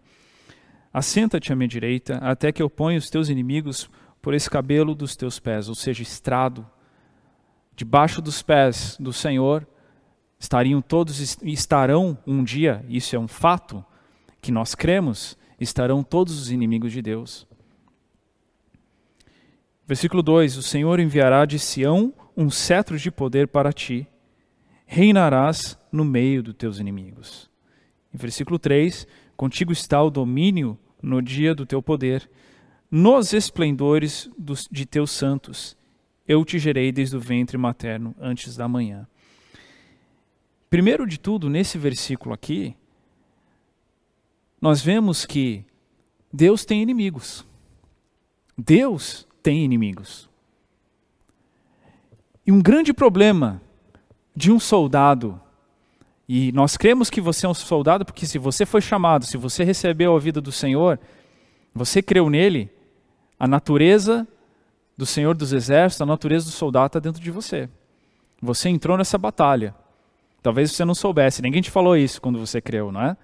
[0.91, 3.88] Assenta-te à minha direita, até que eu ponha os teus inimigos
[4.19, 6.65] por escabelo dos teus pés, ou seja, estrado.
[7.75, 9.67] Debaixo dos pés do Senhor
[10.39, 13.86] estariam todos estarão um dia, isso é um fato,
[14.41, 17.47] que nós cremos, estarão todos os inimigos de Deus.
[19.86, 24.08] Versículo 2: O Senhor enviará de Sião um cetro de poder para ti,
[24.86, 27.49] reinarás no meio dos teus inimigos.
[28.13, 32.30] Em versículo 3: Contigo está o domínio no dia do teu poder,
[32.91, 35.78] nos esplendores dos, de teus santos,
[36.28, 39.08] eu te gerei desde o ventre materno antes da manhã.
[40.69, 42.75] Primeiro de tudo, nesse versículo aqui,
[44.62, 45.65] nós vemos que
[46.32, 47.45] Deus tem inimigos.
[48.58, 50.30] Deus tem inimigos.
[52.45, 53.62] E um grande problema
[54.36, 55.39] de um soldado,
[56.28, 59.63] e nós cremos que você é um soldado porque se você foi chamado, se você
[59.63, 61.00] recebeu a vida do Senhor,
[61.74, 62.69] você creu nele,
[63.39, 64.28] a natureza
[64.98, 67.69] do Senhor dos Exércitos, a natureza do soldado está dentro de você.
[68.41, 69.74] Você entrou nessa batalha.
[70.41, 73.17] Talvez você não soubesse, ninguém te falou isso quando você creu, não é?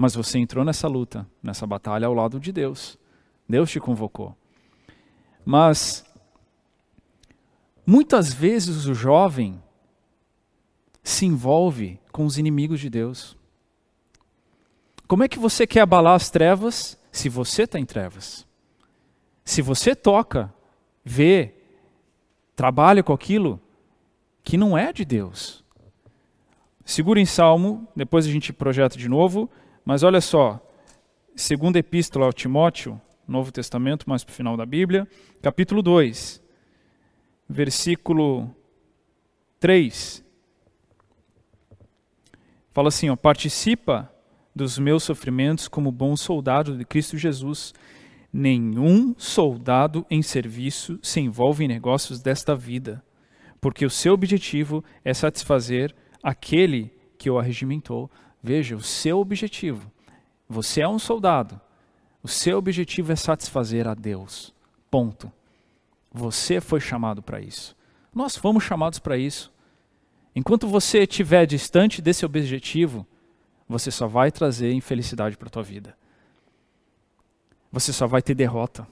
[0.00, 2.96] Mas você entrou nessa luta, nessa batalha ao lado de Deus.
[3.48, 4.36] Deus te convocou.
[5.44, 6.04] Mas
[7.84, 9.60] muitas vezes o jovem
[11.02, 13.36] se envolve com os inimigos de Deus.
[15.08, 18.46] Como é que você quer abalar as trevas se você está em trevas?
[19.44, 20.54] Se você toca,
[21.04, 21.54] vê,
[22.54, 23.60] trabalha com aquilo
[24.44, 25.64] que não é de Deus.
[26.84, 29.50] Segura em Salmo, depois a gente projeta de novo,
[29.88, 30.60] mas olha só,
[31.34, 35.08] segunda epístola ao Timóteo, Novo Testamento, mais para o final da Bíblia,
[35.40, 36.42] capítulo 2,
[37.48, 38.54] versículo
[39.58, 40.22] 3.
[42.70, 44.12] Fala assim, ó, participa
[44.54, 47.72] dos meus sofrimentos como bom soldado de Cristo Jesus
[48.30, 53.02] Nenhum soldado em serviço se envolve em negócios desta vida,
[53.58, 58.10] porque o seu objetivo é satisfazer aquele que o arregimentou.
[58.42, 59.90] Veja, o seu objetivo.
[60.48, 61.60] Você é um soldado.
[62.22, 64.54] O seu objetivo é satisfazer a Deus.
[64.90, 65.30] Ponto.
[66.12, 67.76] Você foi chamado para isso.
[68.14, 69.52] Nós fomos chamados para isso.
[70.34, 73.06] Enquanto você estiver distante desse objetivo,
[73.68, 75.96] você só vai trazer infelicidade para a tua vida
[77.70, 78.86] você só vai ter derrota.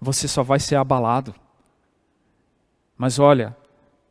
[0.00, 1.34] Você só vai ser abalado.
[2.96, 3.56] Mas olha,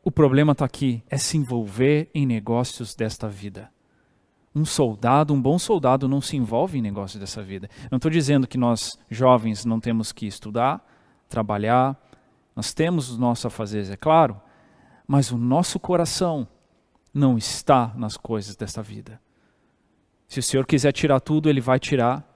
[0.03, 3.71] o problema está aqui, é se envolver em negócios desta vida.
[4.55, 7.69] Um soldado, um bom soldado, não se envolve em negócios dessa vida.
[7.91, 10.83] Não estou dizendo que nós, jovens, não temos que estudar,
[11.27, 11.97] trabalhar,
[12.55, 14.41] nós temos os nossos afazeres, é claro,
[15.07, 16.47] mas o nosso coração
[17.13, 19.21] não está nas coisas desta vida.
[20.27, 22.27] Se o Senhor quiser tirar tudo, Ele vai tirar,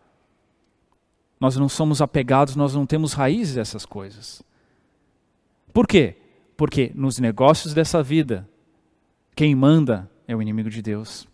[1.40, 4.42] nós não somos apegados, nós não temos raízes dessas coisas.
[5.74, 6.16] Por quê?
[6.56, 8.50] Porque nos negócios dessa vida,
[9.36, 11.28] quem manda é o inimigo de Deus.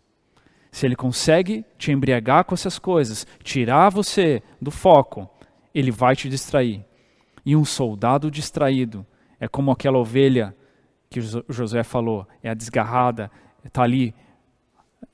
[0.71, 5.29] Se ele consegue te embriagar com essas coisas, tirar você do foco,
[5.73, 6.86] ele vai te distrair.
[7.45, 9.05] E um soldado distraído
[9.39, 10.55] é como aquela ovelha
[11.10, 13.32] que José falou, é a desgarrada,
[13.65, 14.13] está ali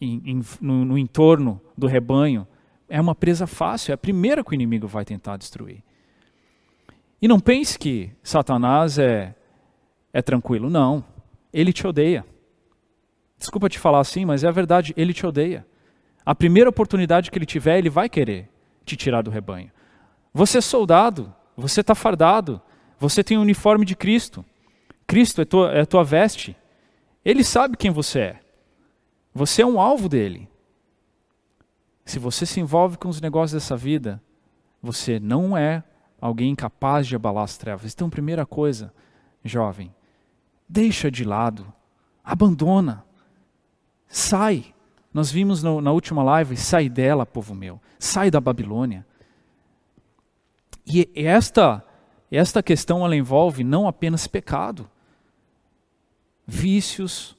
[0.01, 2.45] em, em, no, no entorno do rebanho,
[2.89, 5.81] é uma presa fácil, é a primeira que o inimigo vai tentar destruir.
[7.21, 9.33] E não pense que Satanás é,
[10.13, 10.69] é tranquilo.
[10.69, 11.03] Não.
[11.51, 12.25] Ele te odeia.
[13.37, 15.65] Desculpa te falar assim, mas é a verdade, ele te odeia.
[16.25, 18.49] A primeira oportunidade que ele tiver, ele vai querer
[18.83, 19.71] te tirar do rebanho.
[20.33, 22.61] Você é soldado, você está fardado,
[22.99, 24.43] você tem o uniforme de Cristo.
[25.05, 26.55] Cristo é tua, é tua veste.
[27.23, 28.39] Ele sabe quem você é.
[29.33, 30.49] Você é um alvo dele.
[32.05, 34.21] Se você se envolve com os negócios dessa vida,
[34.81, 35.83] você não é
[36.21, 37.93] alguém capaz de abalar as trevas.
[37.93, 38.93] Então, primeira coisa,
[39.43, 39.93] jovem,
[40.67, 41.71] deixa de lado,
[42.23, 43.03] abandona,
[44.15, 44.63] sai.
[45.13, 49.05] Nós vimos no, na última live, sai dela, povo meu, sai da Babilônia.
[50.85, 51.83] E esta,
[52.31, 54.89] esta questão ela envolve não apenas pecado,
[56.47, 57.35] vícios,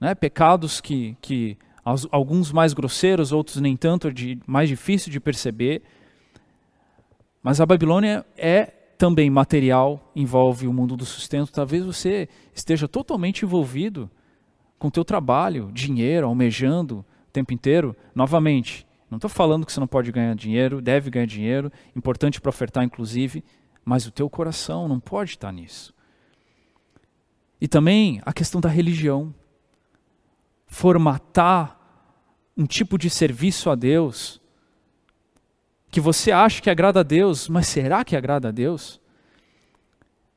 [0.00, 1.58] né, pecados que, que
[2.12, 5.82] alguns mais grosseiros, outros nem tanto, de, mais difícil de perceber.
[7.42, 11.50] Mas a Babilônia é também material, envolve o mundo do sustento.
[11.50, 14.08] Talvez você esteja totalmente envolvido
[14.78, 17.96] com teu trabalho, dinheiro, almejando o tempo inteiro.
[18.14, 22.50] Novamente, não estou falando que você não pode ganhar dinheiro, deve ganhar dinheiro, importante para
[22.50, 23.44] ofertar inclusive,
[23.84, 25.94] mas o teu coração não pode estar nisso.
[27.60, 29.34] E também a questão da religião.
[30.66, 31.78] Formatar
[32.56, 34.40] um tipo de serviço a Deus
[35.90, 39.00] que você acha que agrada a Deus, mas será que agrada a Deus?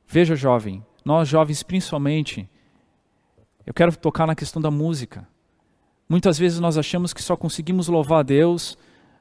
[0.06, 2.48] Veja, jovem, nós jovens principalmente,
[3.66, 5.26] eu quero tocar na questão da música.
[6.08, 8.76] Muitas vezes nós achamos que só conseguimos louvar a Deus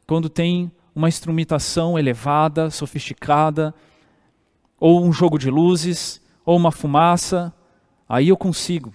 [0.08, 3.74] quando tem uma instrumentação elevada, sofisticada,
[4.80, 7.54] ou um jogo de luzes, ou uma fumaça.
[8.10, 8.94] Aí eu consigo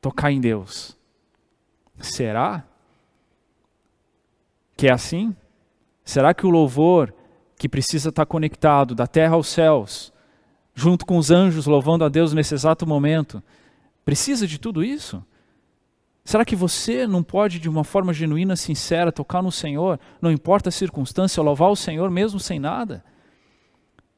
[0.00, 0.96] tocar em Deus.
[1.98, 2.64] Será?
[4.80, 5.36] que é assim?
[6.02, 7.12] Será que o louvor
[7.58, 10.10] que precisa estar conectado da terra aos céus,
[10.74, 13.42] junto com os anjos louvando a Deus nesse exato momento.
[14.04, 15.24] Precisa de tudo isso?
[16.24, 20.68] Será que você não pode, de uma forma genuína, sincera, tocar no Senhor, não importa
[20.68, 23.04] a circunstância, louvar o Senhor mesmo sem nada?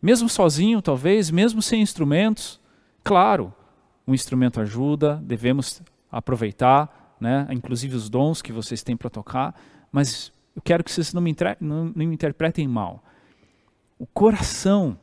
[0.00, 2.60] Mesmo sozinho, talvez, mesmo sem instrumentos?
[3.04, 3.54] Claro,
[4.06, 5.80] o instrumento ajuda, devemos
[6.10, 9.54] aproveitar, né, inclusive os dons que vocês têm para tocar,
[9.90, 13.02] mas eu quero que vocês não me, não, não me interpretem mal.
[13.98, 14.98] O coração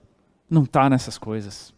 [0.49, 1.73] não está nessas coisas.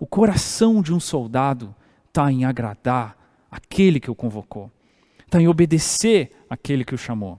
[0.00, 1.74] O coração de um soldado
[2.18, 3.16] está em agradar
[3.48, 4.72] aquele que o convocou,
[5.20, 7.38] está em obedecer aquele que o chamou.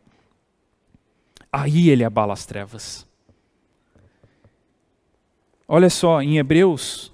[1.51, 3.05] Aí ele abala as trevas.
[5.67, 7.11] Olha só, em Hebreus,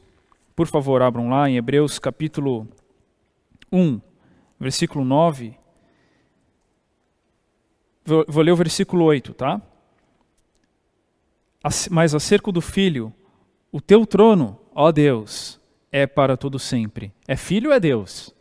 [0.55, 2.67] por favor, abram lá, em Hebreus capítulo
[3.71, 3.99] 1,
[4.59, 5.57] versículo 9.
[8.05, 9.59] Vou, ler o versículo 8, tá?
[11.89, 13.11] Mas acerca do filho,
[13.71, 15.59] o teu trono, ó Deus,
[15.91, 17.13] é para todo sempre.
[17.27, 18.33] É filho é Deus?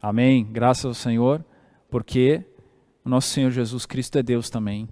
[0.00, 0.44] Amém.
[0.44, 1.44] Graças ao Senhor,
[1.90, 2.44] porque
[3.04, 4.88] o nosso Senhor Jesus Cristo é Deus também.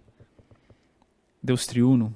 [1.43, 2.15] Deus triuno.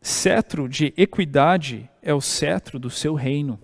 [0.00, 3.58] Cetro de equidade é o cetro do seu reino.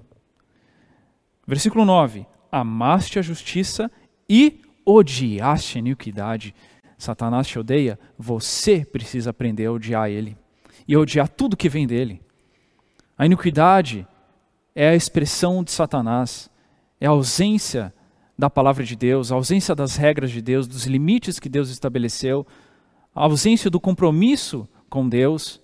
[1.47, 3.91] Versículo 9: Amaste a justiça
[4.29, 6.55] e odiaste a iniquidade.
[6.97, 10.37] Satanás te odeia, você precisa aprender a odiar ele
[10.87, 12.23] e odiar tudo que vem dele.
[13.19, 14.07] A iniquidade
[14.75, 16.51] é a expressão de Satanás
[17.03, 17.93] é a ausência
[18.39, 22.47] da palavra de Deus, a ausência das regras de Deus, dos limites que Deus estabeleceu,
[23.13, 25.61] a ausência do compromisso com Deus.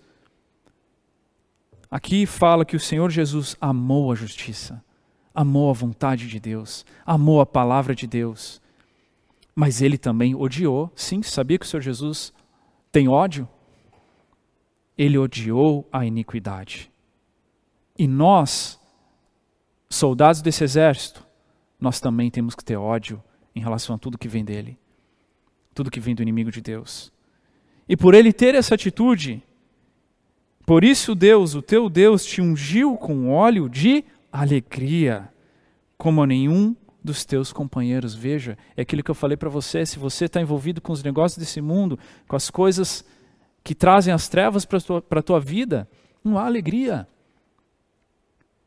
[1.88, 4.82] Aqui fala que o Senhor Jesus amou a justiça,
[5.32, 8.60] amou a vontade de Deus, amou a palavra de Deus.
[9.54, 10.90] Mas ele também odiou.
[10.96, 12.32] Sim, sabia que o Senhor Jesus
[12.90, 13.48] tem ódio?
[14.96, 16.90] Ele odiou a iniquidade.
[17.96, 18.77] E nós,
[19.88, 21.26] soldados desse exército,
[21.80, 23.22] nós também temos que ter ódio
[23.54, 24.78] em relação a tudo que vem dele,
[25.74, 27.12] tudo que vem do inimigo de Deus.
[27.88, 29.42] E por ele ter essa atitude,
[30.66, 35.32] por isso Deus, o teu Deus, te ungiu com óleo de alegria,
[35.96, 38.14] como nenhum dos teus companheiros.
[38.14, 41.38] Veja, é aquilo que eu falei para você: se você está envolvido com os negócios
[41.38, 43.04] desse mundo, com as coisas
[43.64, 45.88] que trazem as trevas para a tua, tua vida,
[46.22, 47.08] não há alegria.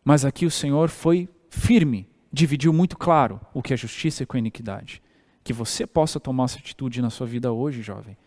[0.03, 4.37] Mas aqui o Senhor foi firme dividiu muito claro o que é justiça e com
[4.37, 5.01] a iniquidade.
[5.43, 8.17] Que você possa tomar essa atitude na sua vida hoje, jovem.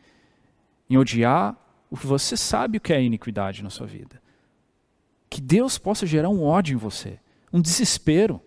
[0.91, 1.57] Em odiar
[1.91, 4.21] o que você sabe o que é iniquidade na sua vida.
[5.31, 7.19] Que Deus possa gerar um ódio em você,
[7.53, 8.41] um desespero.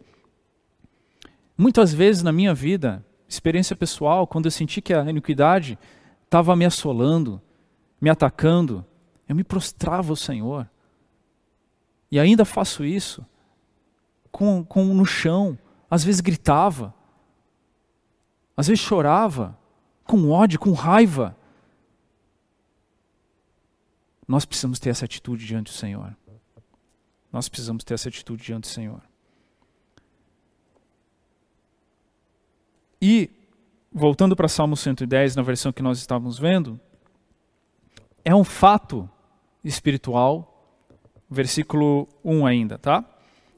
[1.58, 5.78] Muitas vezes na minha vida, experiência pessoal, quando eu senti que a iniquidade
[6.24, 7.42] estava me assolando,
[8.00, 8.86] me atacando,
[9.28, 10.70] eu me prostrava ao Senhor.
[12.12, 13.26] E ainda faço isso
[14.32, 15.58] com, com no chão,
[15.90, 16.94] às vezes gritava,
[18.56, 19.58] às vezes chorava,
[20.04, 21.36] com ódio, com raiva.
[24.28, 26.16] Nós precisamos ter essa atitude diante do Senhor.
[27.32, 29.02] Nós precisamos ter essa atitude diante do Senhor.
[33.02, 33.30] E,
[33.92, 36.80] voltando para Salmo 110, na versão que nós estávamos vendo,
[38.26, 39.10] é um fato
[39.64, 40.57] espiritual,
[41.30, 43.04] versículo 1 ainda, tá?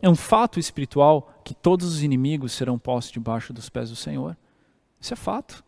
[0.02, 4.38] É um fato espiritual que todos os inimigos serão postos debaixo dos pés do Senhor.
[5.00, 5.64] Isso é fato.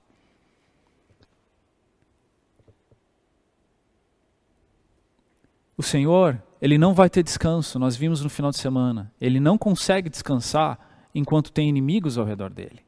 [5.78, 9.12] O Senhor, ele não vai ter descanso, nós vimos no final de semana.
[9.20, 10.80] Ele não consegue descansar
[11.14, 12.86] enquanto tem inimigos ao redor dele.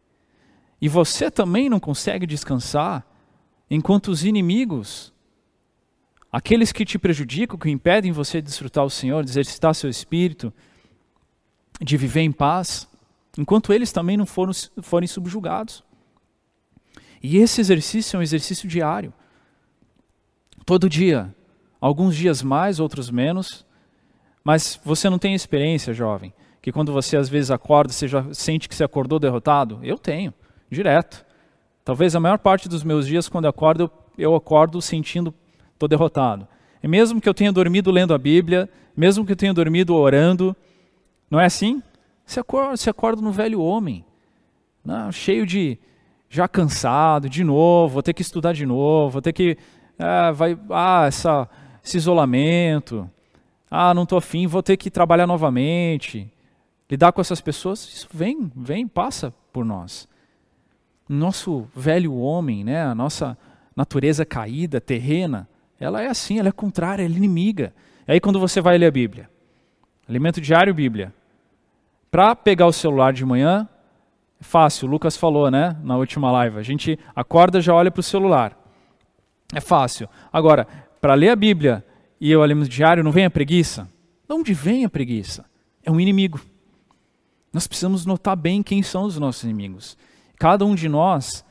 [0.80, 3.06] E você também não consegue descansar
[3.70, 5.13] enquanto os inimigos,
[6.34, 10.52] aqueles que te prejudicam, que impedem você de desfrutar o Senhor, de exercitar seu espírito,
[11.80, 12.90] de viver em paz,
[13.38, 15.84] enquanto eles também não foram, forem subjugados.
[17.22, 19.14] E esse exercício é um exercício diário.
[20.66, 21.34] Todo dia.
[21.80, 23.64] Alguns dias mais, outros menos.
[24.44, 28.68] Mas você não tem experiência, jovem, que quando você às vezes acorda, você já sente
[28.68, 29.80] que você acordou derrotado?
[29.84, 30.34] Eu tenho,
[30.70, 31.24] direto.
[31.86, 35.34] Talvez a maior parte dos meus dias, quando eu acordo, eu acordo sentindo
[35.86, 36.48] estou derrotado.
[36.82, 40.56] E mesmo que eu tenha dormido lendo a Bíblia, mesmo que eu tenha dormido orando,
[41.30, 41.82] não é assim?
[42.26, 44.06] Você acorda, você acorda no velho homem,
[44.84, 45.10] né?
[45.12, 45.78] cheio de.
[46.30, 49.58] já cansado, de novo, vou ter que estudar de novo, vou ter que.
[49.98, 51.50] Ah, vai, ah essa,
[51.84, 53.10] esse isolamento.
[53.70, 56.32] Ah, não estou afim, vou ter que trabalhar novamente.
[56.90, 60.08] Lidar com essas pessoas, isso vem, vem, passa por nós.
[61.10, 63.38] Nosso velho homem, né, a nossa
[63.76, 65.48] natureza caída, terrena,
[65.80, 67.74] ela é assim, ela é contrária, ela é inimiga.
[68.08, 69.30] E aí quando você vai ler a Bíblia,
[70.08, 71.14] alimento diário Bíblia,
[72.12, 73.68] para pegar o celular de manhã,
[74.40, 78.02] é fácil, o Lucas falou, né, na última live, a gente acorda já olha para
[78.02, 78.58] o celular.
[79.54, 80.10] É fácil.
[80.32, 80.68] Agora,
[81.00, 81.86] para ler a Bíblia
[82.20, 83.90] e o alimento diário, não vem a preguiça?
[84.28, 85.46] De onde vem a preguiça?
[85.84, 86.40] É um inimigo.
[87.52, 89.98] Nós precisamos notar bem quem são os nossos inimigos.
[90.40, 91.46] Cada um de nós,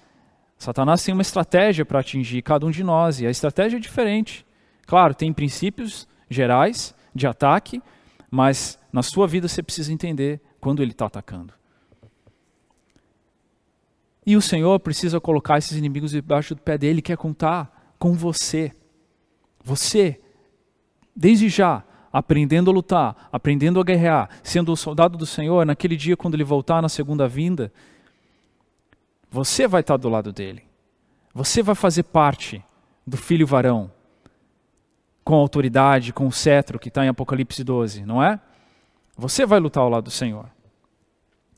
[0.63, 4.47] Satanás tem uma estratégia para atingir cada um de nós, e a estratégia é diferente.
[4.87, 7.83] Claro, tem princípios gerais de ataque,
[8.31, 11.53] mas na sua vida você precisa entender quando ele está atacando.
[14.25, 18.71] E o Senhor precisa colocar esses inimigos debaixo do pé dele, quer contar com você.
[19.65, 20.21] Você,
[21.15, 21.83] desde já,
[22.13, 26.45] aprendendo a lutar, aprendendo a guerrear, sendo o soldado do Senhor, naquele dia quando ele
[26.45, 27.73] voltar na segunda vinda,
[29.33, 30.63] você vai estar do lado dele.
[31.33, 32.63] Você vai fazer parte
[33.07, 33.91] do filho varão,
[35.25, 38.39] com autoridade, com o cetro que está em Apocalipse 12, não é?
[39.17, 40.51] Você vai lutar ao lado do Senhor.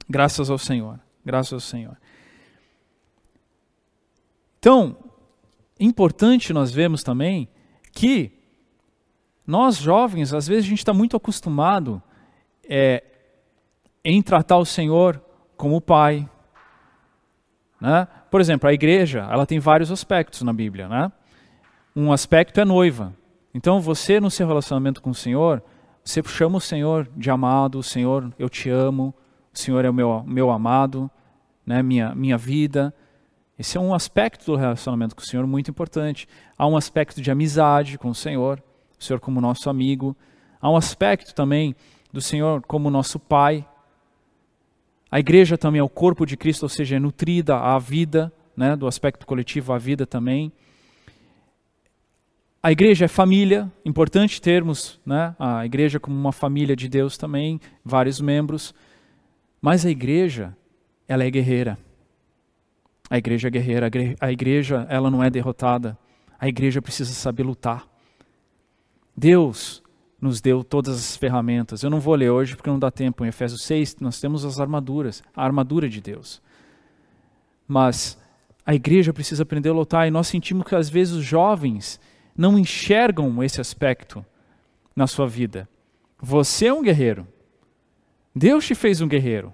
[0.08, 1.00] Graças ao Senhor.
[1.24, 1.96] Graças ao Senhor.
[4.60, 4.96] Então,
[5.80, 7.48] importante nós vemos também
[7.92, 8.32] que
[9.44, 12.00] nós jovens, às vezes a gente está muito acostumado
[12.68, 13.02] é,
[14.04, 15.20] em tratar o Senhor
[15.56, 16.28] como pai.
[17.85, 18.09] Né?
[18.30, 20.89] Por exemplo, a igreja ela tem vários aspectos na Bíblia.
[20.89, 21.12] Né?
[21.95, 23.12] Um aspecto é noiva.
[23.53, 25.62] Então você, no seu relacionamento com o Senhor,
[26.03, 29.14] você chama o Senhor de amado, Senhor, eu te amo,
[29.53, 31.11] o Senhor é o meu, meu amado,
[31.66, 31.82] né?
[31.82, 32.95] minha, minha vida.
[33.59, 36.26] Esse é um aspecto do relacionamento com o Senhor muito importante.
[36.57, 38.62] Há um aspecto de amizade com o Senhor
[38.99, 40.16] o Senhor como nosso amigo.
[40.61, 41.76] Há um aspecto também
[42.12, 43.66] do Senhor como nosso Pai.
[45.14, 48.74] A igreja também é o corpo de Cristo, ou seja, é nutrida à vida, né,
[48.74, 50.50] do aspecto coletivo à vida também.
[52.60, 57.60] A igreja é família, importante termos né, a igreja como uma família de Deus também,
[57.84, 58.74] vários membros.
[59.62, 60.52] Mas a igreja,
[61.06, 61.78] ela é guerreira.
[63.08, 63.88] A igreja é guerreira,
[64.18, 65.96] a igreja ela não é derrotada.
[66.40, 67.86] A igreja precisa saber lutar.
[69.16, 69.80] Deus
[70.24, 71.82] nos deu todas as ferramentas.
[71.82, 73.24] Eu não vou ler hoje porque não dá tempo.
[73.24, 76.40] Em Efésios 6, nós temos as armaduras, a armadura de Deus.
[77.68, 78.18] Mas
[78.64, 82.00] a igreja precisa aprender a lutar e nós sentimos que às vezes os jovens
[82.34, 84.24] não enxergam esse aspecto
[84.96, 85.68] na sua vida.
[86.18, 87.28] Você é um guerreiro.
[88.34, 89.52] Deus te fez um guerreiro.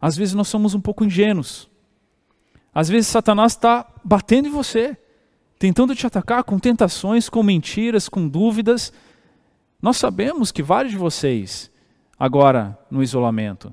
[0.00, 1.70] Às vezes nós somos um pouco ingênuos.
[2.74, 4.96] Às vezes Satanás está batendo em você
[5.58, 8.92] tentando te atacar com tentações, com mentiras, com dúvidas.
[9.80, 11.70] Nós sabemos que vários de vocês,
[12.18, 13.72] agora no isolamento,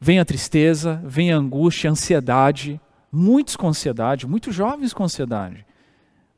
[0.00, 2.80] vem a tristeza, vem a angústia, a ansiedade,
[3.10, 5.64] muitos com ansiedade, muitos jovens com ansiedade,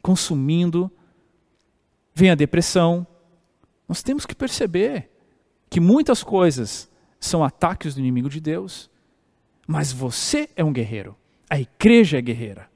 [0.03, 0.92] consumindo,
[2.14, 3.07] vem a depressão.
[3.88, 5.11] Nós temos que perceber
[5.70, 8.90] que muitas coisas são ataques do inimigo de Deus,
[9.66, 11.16] mas você é um guerreiro,
[11.49, 12.68] a igreja é guerreira.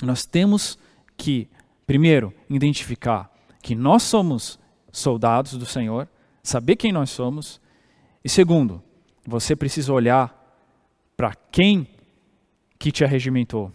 [0.00, 0.78] Nós temos
[1.16, 1.48] que,
[1.84, 3.28] primeiro, identificar
[3.60, 4.60] que nós somos
[4.92, 6.08] soldados do Senhor,
[6.42, 7.60] saber quem nós somos,
[8.24, 8.82] e segundo,
[9.26, 10.34] você precisa olhar
[11.16, 11.86] para quem
[12.78, 13.72] que te arregimentou,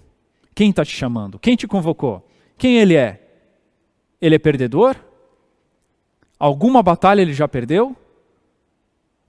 [0.56, 3.20] quem está te chamando, quem te convocou, quem ele é.
[4.22, 4.96] Ele é perdedor?
[6.40, 7.96] Alguma batalha ele já perdeu?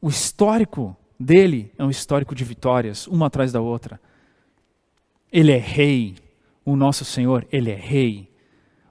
[0.00, 4.00] O histórico dele é um histórico de vitórias, uma atrás da outra.
[5.32, 6.16] Ele é rei,
[6.64, 8.30] o nosso Senhor, ele é rei.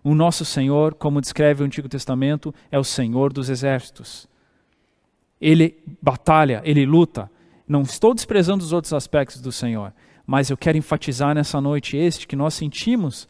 [0.04, 4.28] O nosso Senhor, como descreve o Antigo Testamento, é o Senhor dos exércitos.
[5.40, 7.32] Ele batalha, ele luta.
[7.68, 9.94] Não estou desprezando os outros aspectos do Senhor,
[10.28, 13.28] mas eu quero enfatizar nessa noite este que nós sentimos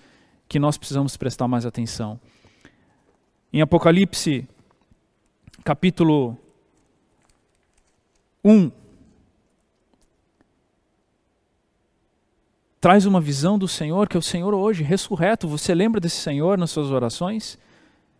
[0.47, 2.19] que nós precisamos prestar mais atenção.
[3.51, 4.47] Em Apocalipse,
[5.63, 6.38] capítulo
[8.43, 8.71] 1,
[12.84, 15.47] traz uma visão do Senhor, que é o Senhor hoje, ressurreto.
[15.47, 17.57] Você lembra desse Senhor nas suas orações,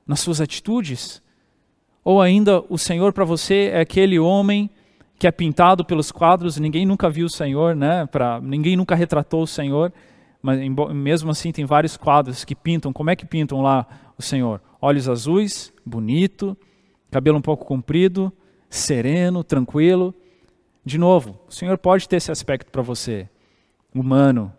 [0.08, 1.22] nas suas atitudes?
[2.02, 4.70] Ou ainda o Senhor para você é aquele homem
[5.20, 8.06] que é pintado pelos quadros, ninguém nunca viu o Senhor, né?
[8.06, 9.92] Pra, ninguém nunca retratou o Senhor,
[10.42, 10.58] mas
[10.96, 12.94] mesmo assim tem vários quadros que pintam.
[12.94, 13.86] Como é que pintam lá
[14.18, 14.62] o Senhor?
[14.82, 16.56] Olhos azuis, bonito,
[17.12, 18.32] cabelo um pouco comprido,
[18.70, 20.16] sereno, tranquilo.
[20.86, 23.28] De novo, o Senhor pode ter esse aspecto para você
[23.94, 24.54] humano.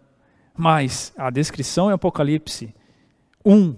[0.56, 2.74] Mas a descrição em Apocalipse
[3.44, 3.76] 1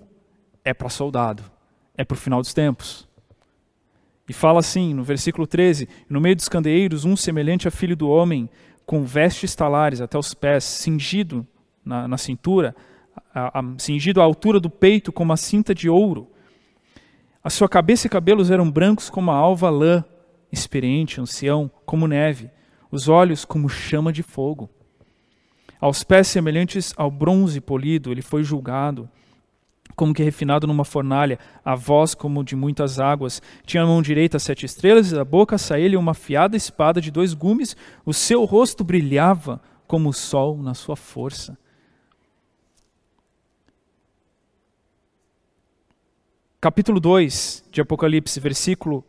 [0.64, 1.42] é para soldado,
[1.96, 3.08] é para o final dos tempos.
[4.28, 8.08] E fala assim, no versículo 13: No meio dos candeeiros, um semelhante a filho do
[8.08, 8.50] homem,
[8.84, 11.46] com vestes talares até os pés, cingido
[11.84, 12.74] na, na cintura,
[13.34, 16.28] a, a, cingido à altura do peito com uma cinta de ouro.
[17.42, 20.04] A sua cabeça e cabelos eram brancos como a alva lã,
[20.50, 22.50] experiente, ancião, como neve,
[22.90, 24.68] os olhos como chama de fogo.
[25.80, 29.08] Aos pés semelhantes ao bronze polido, ele foi julgado,
[29.94, 33.40] como que refinado numa fornalha, a voz como de muitas águas.
[33.64, 37.34] Tinha a mão direita sete estrelas, e da boca saía-lhe uma afiada espada de dois
[37.34, 37.76] gumes.
[38.04, 41.58] O seu rosto brilhava como o sol na sua força.
[46.60, 49.04] Capítulo 2 de Apocalipse, versículo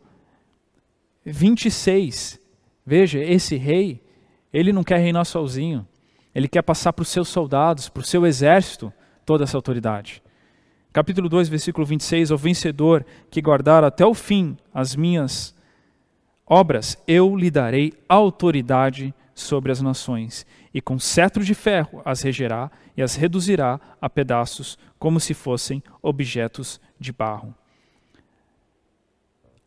[1.24, 2.40] 26.
[2.86, 4.02] Veja, esse rei,
[4.52, 5.86] ele não quer reinar sozinho.
[6.34, 8.92] Ele quer passar para os seus soldados, para o seu exército,
[9.24, 10.22] toda essa autoridade.
[10.92, 15.54] Capítulo 2, versículo 26, ao vencedor que guardar até o fim as minhas
[16.46, 22.70] obras, eu lhe darei autoridade sobre as nações, e com cetro de ferro as regerá
[22.96, 27.54] e as reduzirá a pedaços, como se fossem objetos de barro.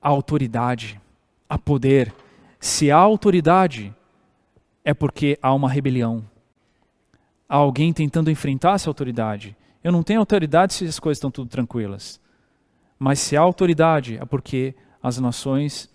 [0.02, 1.00] A autoridade,
[1.48, 2.14] a poder.
[2.60, 3.94] Se há autoridade,
[4.84, 6.26] é porque há uma rebelião
[7.52, 9.58] a alguém tentando enfrentar essa autoridade.
[9.84, 12.18] Eu não tenho autoridade se as coisas estão tudo tranquilas.
[12.98, 14.74] Mas se há autoridade, é porque
[15.04, 15.90] as nações,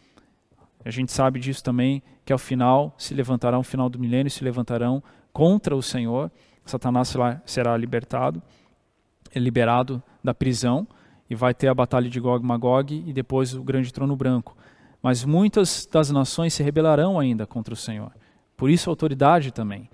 [0.84, 4.44] a gente sabe disso também, que ao final se levantarão, no final do milênio, se
[4.44, 5.02] levantarão
[5.32, 6.30] contra o Senhor.
[6.62, 8.42] Satanás será, será libertado,
[9.34, 10.86] é liberado da prisão
[11.30, 14.54] e vai ter a batalha de Gog e Magog e depois o grande trono branco.
[15.02, 18.12] Mas muitas das nações se rebelarão ainda contra o Senhor.
[18.58, 19.88] Por isso a autoridade também.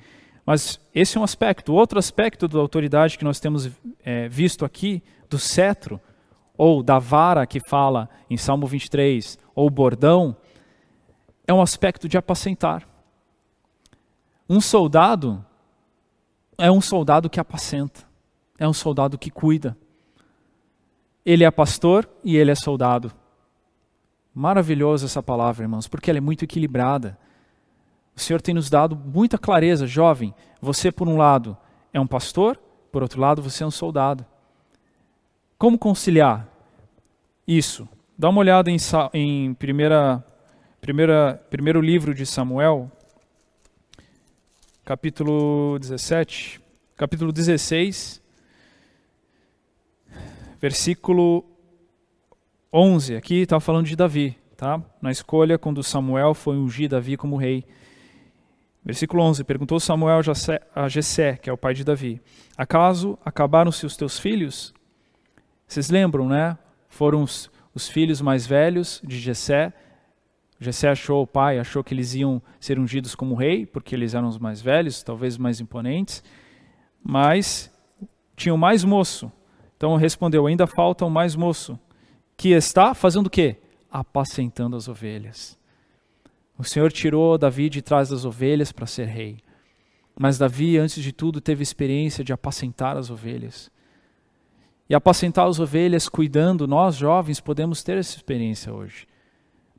[0.45, 1.73] Mas esse é um aspecto.
[1.73, 3.71] Outro aspecto da autoridade que nós temos
[4.05, 6.01] é, visto aqui, do cetro,
[6.57, 10.37] ou da vara que fala em Salmo 23, ou bordão,
[11.47, 12.87] é um aspecto de apacentar.
[14.49, 15.45] Um soldado
[16.59, 18.07] é um soldado que apacenta,
[18.59, 19.77] é um soldado que cuida.
[21.25, 23.13] Ele é pastor e ele é soldado.
[24.35, 27.19] Maravilhosa essa palavra, irmãos, porque ela é muito equilibrada.
[28.15, 30.35] O Senhor tem nos dado muita clareza, jovem.
[30.61, 31.57] Você, por um lado,
[31.93, 32.59] é um pastor,
[32.91, 34.25] por outro lado, você é um soldado.
[35.59, 36.49] Como conciliar
[37.47, 37.89] isso?
[38.19, 38.77] Dá uma olhada em,
[39.15, 40.25] em primeira,
[40.81, 42.91] primeira, primeiro livro de Samuel,
[44.85, 46.61] capítulo 17,
[46.97, 48.21] capítulo 16,
[50.61, 51.45] versículo
[52.73, 53.17] 11.
[53.17, 54.83] Aqui está falando de Davi, tá?
[55.01, 57.65] Na escolha, quando Samuel foi ungir Davi como rei.
[58.85, 60.21] Versículo 11: Perguntou Samuel
[60.75, 62.21] a Jessé, que é o pai de Davi:
[62.57, 64.75] Acaso acabaram-se os teus filhos?
[65.67, 66.59] Vocês lembram, né?
[66.89, 69.73] Foram os, os filhos mais velhos de Jessé.
[70.59, 74.29] Jessé achou o pai, achou que eles iam ser ungidos como rei, porque eles eram
[74.29, 76.23] os mais velhos, talvez mais imponentes,
[77.03, 77.73] mas
[78.37, 79.31] tinham mais moço.
[79.77, 81.79] Então respondeu: Ainda falta um mais moço,
[82.37, 83.57] que está fazendo o quê?
[83.91, 85.59] Apacentando as ovelhas.
[86.63, 89.39] O Senhor tirou Davi de trás das ovelhas para ser rei.
[90.17, 93.69] Mas Davi, antes de tudo, teve experiência de apacentar as ovelhas.
[94.89, 99.09] E apacentar as ovelhas cuidando, nós jovens podemos ter essa experiência hoje.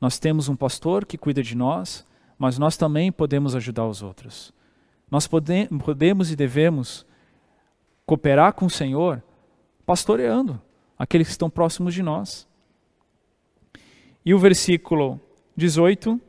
[0.02, 2.06] Nós temos um pastor que cuida de nós,
[2.38, 4.54] mas nós também podemos ajudar os outros.
[5.10, 7.06] Nós pode, podemos e devemos
[8.06, 9.24] cooperar com o Senhor
[9.86, 10.62] pastoreando
[11.00, 12.46] aqueles que estão próximos de nós.
[14.26, 15.18] E o versículo
[15.56, 16.20] 18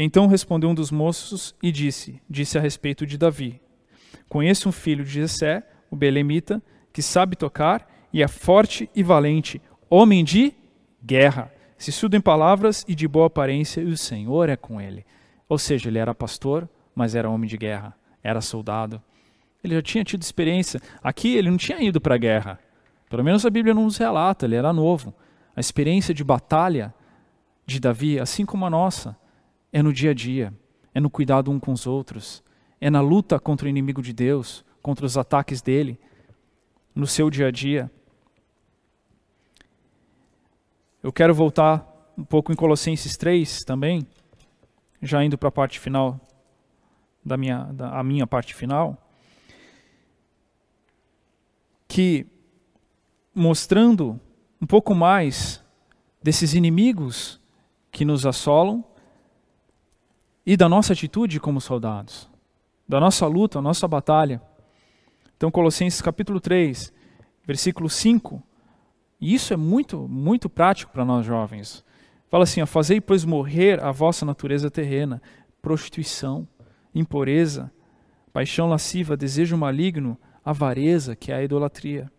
[0.00, 3.60] então respondeu um dos moços e disse, disse a respeito de Davi:
[4.28, 9.60] Conheço um filho de Jessé, o belemita, que sabe tocar e é forte e valente,
[9.90, 10.54] homem de
[11.04, 11.52] guerra.
[11.76, 15.04] Se estuda em palavras e de boa aparência, e o Senhor é com ele.
[15.48, 19.02] Ou seja, ele era pastor, mas era homem de guerra, era soldado.
[19.62, 20.80] Ele já tinha tido experiência.
[21.02, 22.60] Aqui ele não tinha ido para a guerra.
[23.10, 25.12] Pelo menos a Bíblia não nos relata, ele era novo.
[25.56, 26.94] A experiência de batalha
[27.66, 29.16] de Davi, assim como a nossa,
[29.72, 30.52] é no dia a dia,
[30.94, 32.42] é no cuidado um com os outros,
[32.80, 35.98] é na luta contra o inimigo de Deus, contra os ataques dele,
[36.94, 37.90] no seu dia a dia.
[41.02, 44.06] Eu quero voltar um pouco em Colossenses 3 também,
[45.00, 46.20] já indo para a parte final
[47.24, 48.96] da minha, da, a minha parte final,
[51.86, 52.26] que
[53.34, 54.20] mostrando
[54.60, 55.62] um pouco mais
[56.22, 57.40] desses inimigos
[57.92, 58.84] que nos assolam
[60.48, 62.26] e da nossa atitude como soldados,
[62.88, 64.40] da nossa luta, nossa batalha.
[65.36, 66.90] Então, Colossenses capítulo 3,
[67.46, 68.42] versículo 5,
[69.20, 71.84] e isso é muito, muito prático para nós jovens.
[72.30, 75.20] Fala assim: Fazei, pois, morrer a vossa natureza terrena,
[75.60, 76.48] prostituição,
[76.94, 77.70] impureza,
[78.32, 82.10] paixão lasciva, desejo maligno, avareza, que é a idolatria.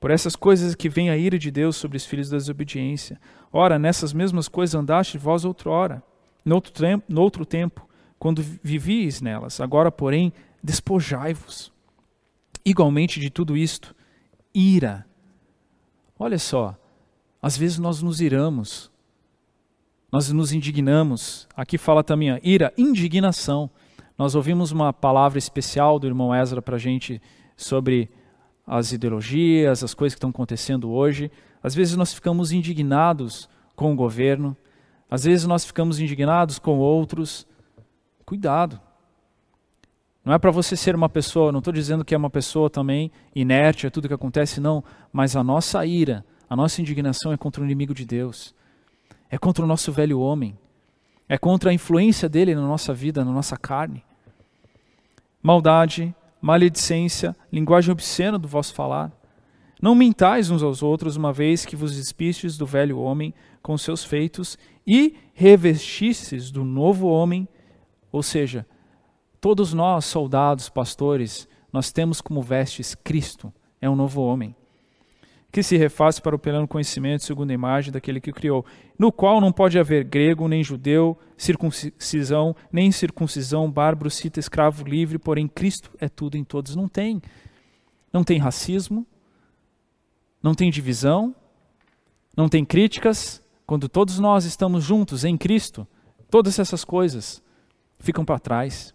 [0.00, 3.20] Por essas coisas que vem a ira de Deus sobre os filhos da desobediência.
[3.52, 6.02] Ora, nessas mesmas coisas andaste vós outrora,
[6.44, 7.88] noutro tempo, noutro tempo
[8.18, 9.60] quando vivíeis nelas.
[9.60, 10.32] Agora, porém,
[10.62, 11.72] despojai-vos.
[12.64, 13.94] Igualmente de tudo isto,
[14.54, 15.04] ira.
[16.18, 16.76] Olha só,
[17.42, 18.90] às vezes nós nos iramos,
[20.12, 21.48] nós nos indignamos.
[21.56, 23.68] Aqui fala também a ira, indignação.
[24.16, 27.20] Nós ouvimos uma palavra especial do irmão Ezra para a gente
[27.56, 28.08] sobre
[28.64, 31.28] as ideologias, as coisas que estão acontecendo hoje.
[31.60, 34.56] Às vezes nós ficamos indignados com o governo,
[35.12, 37.46] às vezes nós ficamos indignados com outros.
[38.24, 38.80] Cuidado.
[40.24, 43.12] Não é para você ser uma pessoa, não estou dizendo que é uma pessoa também
[43.34, 44.82] inerte a tudo que acontece, não.
[45.12, 48.54] Mas a nossa ira, a nossa indignação é contra o inimigo de Deus.
[49.28, 50.58] É contra o nosso velho homem.
[51.28, 54.02] É contra a influência dele na nossa vida, na nossa carne.
[55.42, 59.12] Maldade, maledicência, linguagem obscena do vosso falar.
[59.78, 64.04] Não mintais uns aos outros, uma vez que vos despistes do velho homem com seus
[64.04, 67.48] feitos e revestistes do novo homem,
[68.10, 68.66] ou seja,
[69.40, 74.54] todos nós, soldados, pastores, nós temos como vestes Cristo, é um novo homem
[75.52, 78.64] que se refaz para o pleno conhecimento segundo a imagem daquele que o criou,
[78.98, 85.18] no qual não pode haver grego, nem judeu, circuncisão, nem circuncisão, bárbaro, cita, escravo, livre,
[85.18, 86.74] porém Cristo é tudo em todos.
[86.74, 87.20] Não tem.
[88.10, 89.06] Não tem racismo,
[90.42, 91.34] não tem divisão,
[92.34, 93.41] não tem críticas.
[93.66, 95.86] Quando todos nós estamos juntos em Cristo,
[96.30, 97.42] todas essas coisas
[97.98, 98.94] ficam para trás.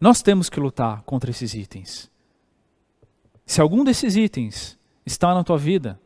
[0.00, 2.10] Nós temos que lutar contra esses itens.
[3.44, 6.00] Se algum desses itens está na tua vida,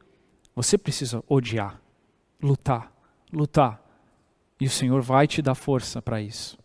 [0.54, 1.80] você precisa odiar,
[2.42, 2.92] lutar,
[3.32, 3.82] lutar.
[4.60, 6.58] E o Senhor vai te dar força para isso.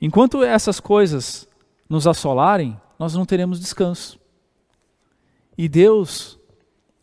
[0.00, 1.48] Enquanto essas coisas
[1.88, 4.18] nos assolarem, nós não teremos descanso.
[5.56, 6.38] E Deus,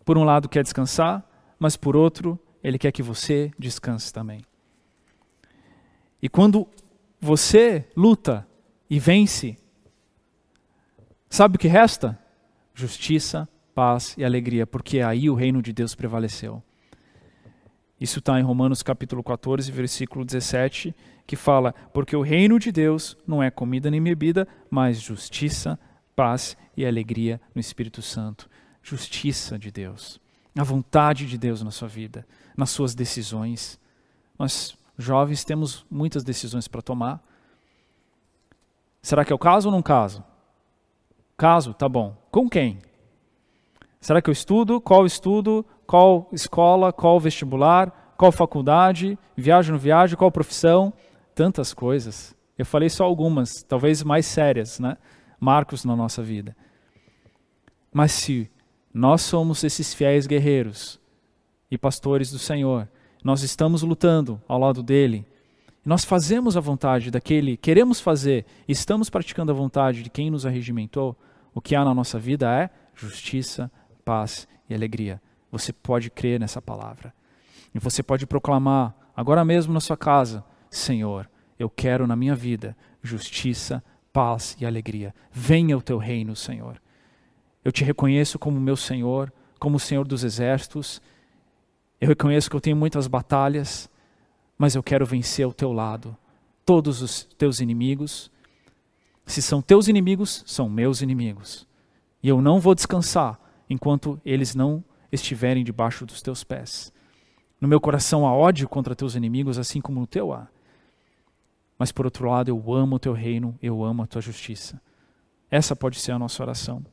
[0.10, 1.24] por um lado, quer descansar,
[1.60, 4.43] mas por outro, Ele quer que você descanse também.
[6.20, 6.68] E quando
[7.22, 8.43] você luta
[8.89, 9.55] e vence,
[11.30, 12.18] Sabe o que resta?
[12.74, 16.64] Justiça, paz e alegria, porque aí o reino de Deus prevaleceu.
[18.01, 20.95] Isso está em Romanos capítulo 14, versículo 17,
[21.28, 25.80] que fala: Porque o reino de Deus não é comida nem bebida, mas justiça,
[26.16, 28.49] paz e alegria no Espírito Santo.
[28.90, 30.20] Justiça de Deus,
[30.58, 32.26] a vontade de Deus na sua vida,
[32.58, 33.80] nas suas decisões.
[34.38, 37.22] Nós, jovens, temos muitas decisões para tomar.
[39.00, 40.24] Será que é o caso ou não caso?
[41.38, 42.18] Caso, tá bom.
[42.32, 42.80] Com quem?
[44.02, 44.82] Será que eu estudo?
[44.82, 45.64] Qual estudo?
[45.86, 46.92] Qual escola?
[46.92, 48.16] Qual vestibular?
[48.18, 49.20] Qual faculdade?
[49.38, 50.18] Viajo no viagem?
[50.18, 50.92] Qual profissão?
[51.36, 52.36] Tantas coisas.
[52.58, 54.98] Eu falei só algumas, talvez mais sérias, né?
[55.40, 56.58] Marcos na nossa vida.
[57.94, 58.50] Mas se
[58.94, 61.00] nós somos esses fiéis guerreiros
[61.70, 62.88] e pastores do Senhor,
[63.24, 65.26] nós estamos lutando ao lado dele,
[65.86, 71.18] nós fazemos a vontade daquele, queremos fazer, estamos praticando a vontade de quem nos arregimentou,
[71.54, 73.72] o que há na nossa vida é justiça,
[74.04, 75.22] paz e alegria.
[75.52, 77.14] Você pode crer nessa palavra.
[77.74, 82.76] E você pode proclamar, agora mesmo na sua casa: Senhor, eu quero na minha vida
[83.02, 85.14] justiça, paz e alegria.
[85.32, 86.82] Venha o teu reino, Senhor.
[87.64, 91.01] Eu te reconheço como meu Senhor, como o Senhor dos exércitos.
[91.99, 93.89] Eu reconheço que eu tenho muitas batalhas,
[94.57, 96.16] mas eu quero vencer ao teu lado
[96.66, 98.32] todos os teus inimigos
[99.30, 101.68] se são teus inimigos, são meus inimigos.
[102.22, 103.39] E eu não vou descansar
[103.70, 106.91] enquanto eles não estiverem debaixo dos teus pés.
[107.62, 110.47] No meu coração há ódio contra teus inimigos, assim como no teu há.
[111.78, 114.82] Mas por outro lado, eu amo o teu reino, eu amo a tua justiça.
[115.51, 116.84] Essa pode ser a nossa oração.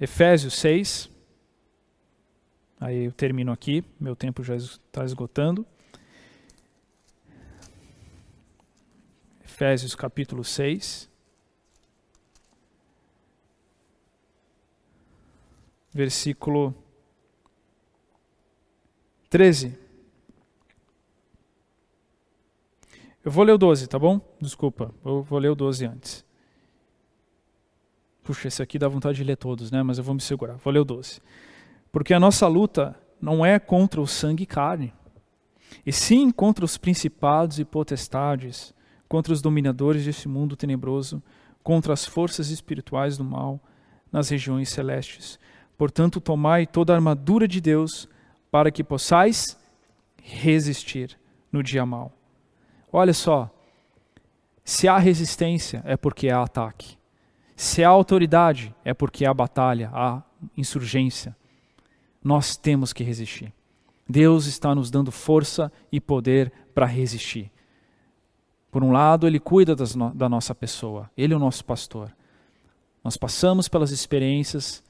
[0.00, 1.10] Efésios 6.
[2.80, 5.66] Aí eu termino aqui, meu tempo já está esgotando.
[9.44, 11.10] Efésios capítulo 6.
[15.92, 16.72] Versículo
[19.28, 19.76] 13.
[23.24, 24.20] Eu vou ler o 12, tá bom?
[24.40, 26.27] Desculpa, eu vou ler o 12 antes.
[28.28, 29.82] Puxa, esse aqui dá vontade de ler todos, né?
[29.82, 30.56] Mas eu vou me segurar.
[30.56, 31.18] Vou ler o 12.
[31.90, 34.92] Porque a nossa luta não é contra o sangue e carne,
[35.84, 38.74] e sim contra os principados e potestades
[39.08, 41.22] contra os dominadores deste mundo tenebroso,
[41.62, 43.58] contra as forças espirituais do mal
[44.12, 45.38] nas regiões celestes.
[45.78, 48.06] Portanto, tomai toda a armadura de Deus,
[48.50, 49.58] para que possais
[50.22, 51.18] resistir
[51.50, 52.12] no dia mal.
[52.92, 53.50] Olha só,
[54.62, 56.97] se há resistência é porque há ataque.
[57.58, 60.22] Se há autoridade é porque há batalha, há
[60.56, 61.36] insurgência.
[62.22, 63.52] Nós temos que resistir.
[64.08, 67.50] Deus está nos dando força e poder para resistir.
[68.70, 72.14] Por um lado, Ele cuida no da nossa pessoa, Ele é o nosso pastor.
[73.02, 74.80] Nós passamos pelas experiências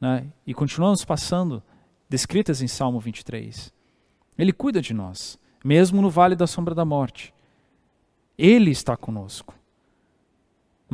[0.00, 1.60] né, e continuamos passando,
[2.08, 3.74] descritas em Salmo 23.
[4.38, 7.34] Ele cuida de nós, mesmo no vale da sombra da morte.
[8.38, 9.52] Ele está conosco.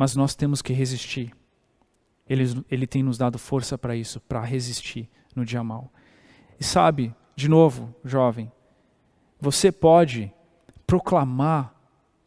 [0.01, 1.31] Mas nós temos que resistir.
[2.27, 5.93] Ele, ele tem nos dado força para isso, para resistir no dia mal.
[6.59, 8.51] E sabe, de novo, jovem,
[9.39, 10.33] você pode
[10.87, 11.75] proclamar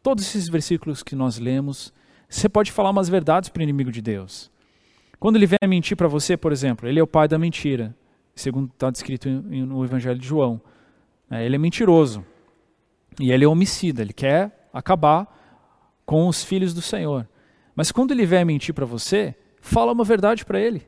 [0.04, 1.92] todos esses versículos que nós lemos,
[2.28, 4.52] você pode falar umas verdades para o inimigo de Deus.
[5.18, 7.92] Quando ele vier mentir para você, por exemplo, ele é o pai da mentira,
[8.36, 10.62] segundo está descrito no Evangelho de João.
[11.28, 12.24] É, ele é mentiroso
[13.18, 15.26] e ele é homicida, ele quer acabar
[16.06, 17.28] com os filhos do Senhor.
[17.74, 20.86] Mas quando ele vier mentir para você, fala uma verdade para ele.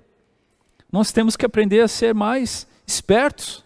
[0.90, 3.64] Nós temos que aprender a ser mais espertos.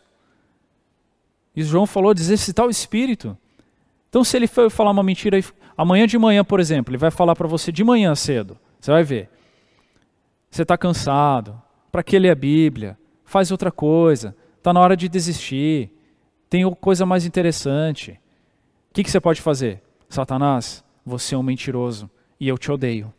[1.54, 3.36] E João falou de exercitar o espírito.
[4.08, 5.38] Então, se ele for falar uma mentira
[5.76, 8.58] amanhã de manhã, por exemplo, ele vai falar para você de manhã cedo.
[8.80, 9.28] Você vai ver.
[10.50, 11.60] Você está cansado.
[11.92, 12.98] Para que ler a Bíblia?
[13.24, 14.34] Faz outra coisa.
[14.56, 15.90] Está na hora de desistir.
[16.48, 18.18] Tem coisa mais interessante.
[18.90, 19.82] O que, que você pode fazer?
[20.08, 22.10] Satanás, você é um mentiroso
[22.40, 23.12] e eu te odeio.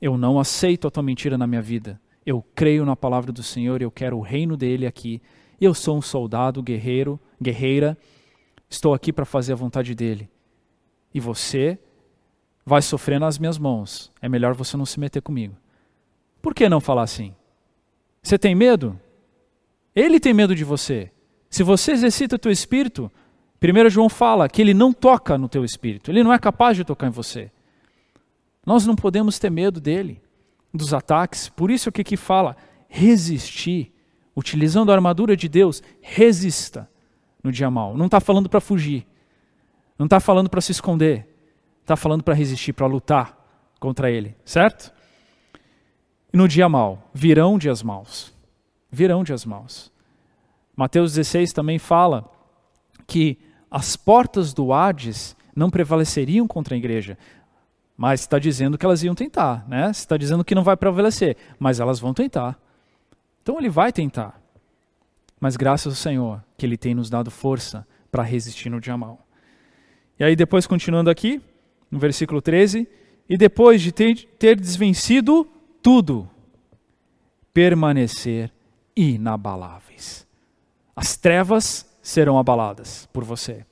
[0.00, 2.00] Eu não aceito a tua mentira na minha vida.
[2.24, 5.20] Eu creio na palavra do Senhor, eu quero o reino dele aqui.
[5.60, 7.96] Eu sou um soldado, guerreiro, guerreira
[8.70, 10.30] Estou aqui para fazer a vontade dele.
[11.12, 11.76] E você
[12.64, 14.12] vai sofrer nas minhas mãos.
[14.22, 15.56] É melhor você não se meter comigo.
[16.40, 17.34] Por que não falar assim?
[18.22, 18.98] Você tem medo?
[19.94, 21.10] Ele tem medo de você.
[21.50, 23.10] Se você exercita o teu espírito,
[23.60, 26.84] 1 João fala que ele não toca no teu espírito, ele não é capaz de
[26.84, 27.50] tocar em você.
[28.64, 30.22] Nós não podemos ter medo dele,
[30.72, 31.48] dos ataques.
[31.48, 32.56] Por isso que aqui fala
[32.88, 33.92] resistir,
[34.36, 36.88] utilizando a armadura de Deus, resista
[37.42, 37.96] no dia mal.
[37.96, 39.06] Não está falando para fugir.
[39.98, 41.26] Não está falando para se esconder.
[41.82, 43.36] Está falando para resistir, para lutar
[43.78, 44.92] contra ele, certo?
[46.32, 48.32] E no dia mal, virão dias maus.
[48.90, 49.90] Virão dias maus.
[50.76, 52.30] Mateus 16 também fala
[53.06, 53.38] que
[53.70, 57.18] as portas do Hades não prevaleceriam contra a igreja.
[58.00, 59.90] Mas está dizendo que elas iam tentar, né?
[59.90, 62.58] Está dizendo que não vai prevalecer, mas elas vão tentar.
[63.42, 64.40] Então ele vai tentar.
[65.38, 69.28] Mas graças ao Senhor que Ele tem nos dado força para resistir no dia mal.
[70.18, 71.42] E aí, depois, continuando aqui,
[71.90, 72.88] no versículo 13:
[73.28, 75.46] E depois de ter, ter desvencido
[75.82, 76.26] tudo,
[77.52, 78.50] permanecer
[78.96, 80.26] inabaláveis.
[80.96, 83.66] As trevas serão abaladas por você,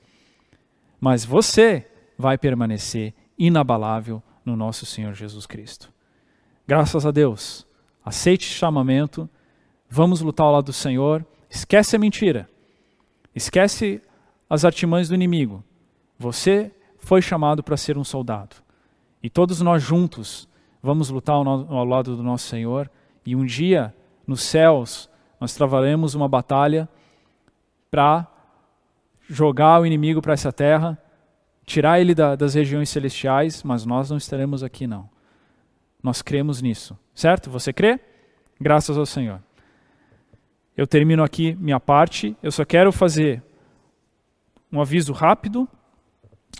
[1.00, 1.86] mas você
[2.18, 5.92] vai permanecer inabalável no nosso Senhor Jesus Cristo.
[6.66, 7.66] Graças a Deus,
[8.04, 9.28] aceite o chamamento,
[9.88, 12.48] vamos lutar ao lado do Senhor Esquece a mentira.
[13.34, 14.02] Esquece
[14.48, 15.64] as artimanhas do inimigo.
[16.18, 18.56] Você foi chamado para ser um soldado.
[19.22, 20.48] E todos nós juntos
[20.82, 22.90] vamos lutar ao, ao, lado do nosso Senhor.
[23.24, 23.94] E um dia,
[24.26, 25.08] nos céus,
[25.40, 26.88] nós travaremos uma batalha
[27.90, 28.26] para
[29.28, 30.98] jogar o inimigo para essa terra,
[31.68, 35.08] tirar ele da, das regiões celestiais, mas nós não estaremos aqui, não.
[36.02, 37.50] Nós cremos nisso, certo?
[37.50, 38.00] Você crê?
[38.60, 39.40] Graças ao Senhor
[40.78, 42.36] eu termino aqui minha parte.
[42.40, 43.42] Eu só quero fazer
[44.72, 45.68] um aviso rápido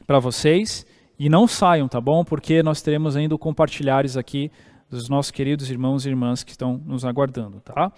[0.09, 0.85] para vocês
[1.17, 2.25] e não saiam, tá bom?
[2.25, 4.51] Porque nós teremos ainda compartilhares aqui
[4.91, 7.93] dos nossos queridos irmãos e irmãs que estão nos aguardando, tá?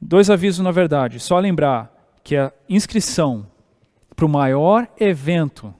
[0.00, 1.18] Dois avisos na verdade.
[1.18, 1.92] Só lembrar
[2.22, 3.44] que a inscrição
[4.14, 5.74] para o maior evento,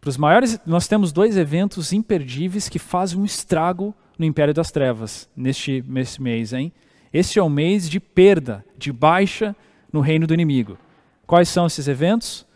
[0.00, 4.70] para os maiores, nós temos dois eventos imperdíveis que fazem um estrago no Império das
[4.70, 5.84] Trevas neste,
[6.18, 6.72] mês, hein?
[7.12, 9.54] Este é o mês de perda, de baixa
[9.92, 10.78] no reino do inimigo.
[11.26, 12.46] Quais são esses eventos?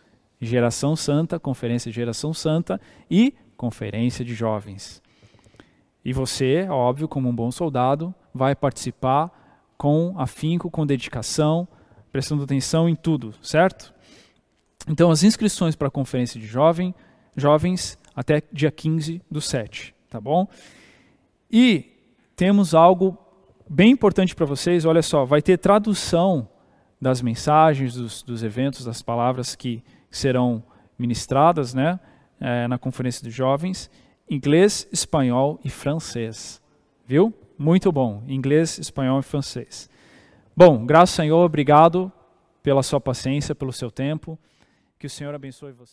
[0.41, 2.81] Geração Santa, Conferência de Geração Santa
[3.11, 5.03] e Conferência de Jovens.
[6.05, 9.31] E você, óbvio, como um bom soldado, vai participar
[9.77, 11.69] com afinco, com dedicação,
[12.13, 13.93] prestando atenção em tudo, certo?
[14.89, 16.95] Então, as inscrições para a Conferência de jovem,
[17.37, 20.47] Jovens até dia 15 do 7, tá bom?
[21.51, 21.93] E
[22.37, 23.19] temos algo
[23.69, 26.49] bem importante para vocês, olha só, vai ter tradução
[27.01, 30.63] das mensagens, dos, dos eventos, das palavras que serão
[30.99, 31.99] ministradas né,
[32.41, 33.91] é, na Conferência de Jovens,
[34.31, 36.63] inglês, espanhol e francês.
[37.07, 37.33] Viu?
[37.59, 38.23] Muito bom.
[38.27, 39.91] Inglês, espanhol e francês.
[40.57, 42.11] Bom, graças ao Senhor, obrigado
[42.63, 44.39] pela sua paciência, pelo seu tempo.
[44.99, 45.93] Que o Senhor abençoe você.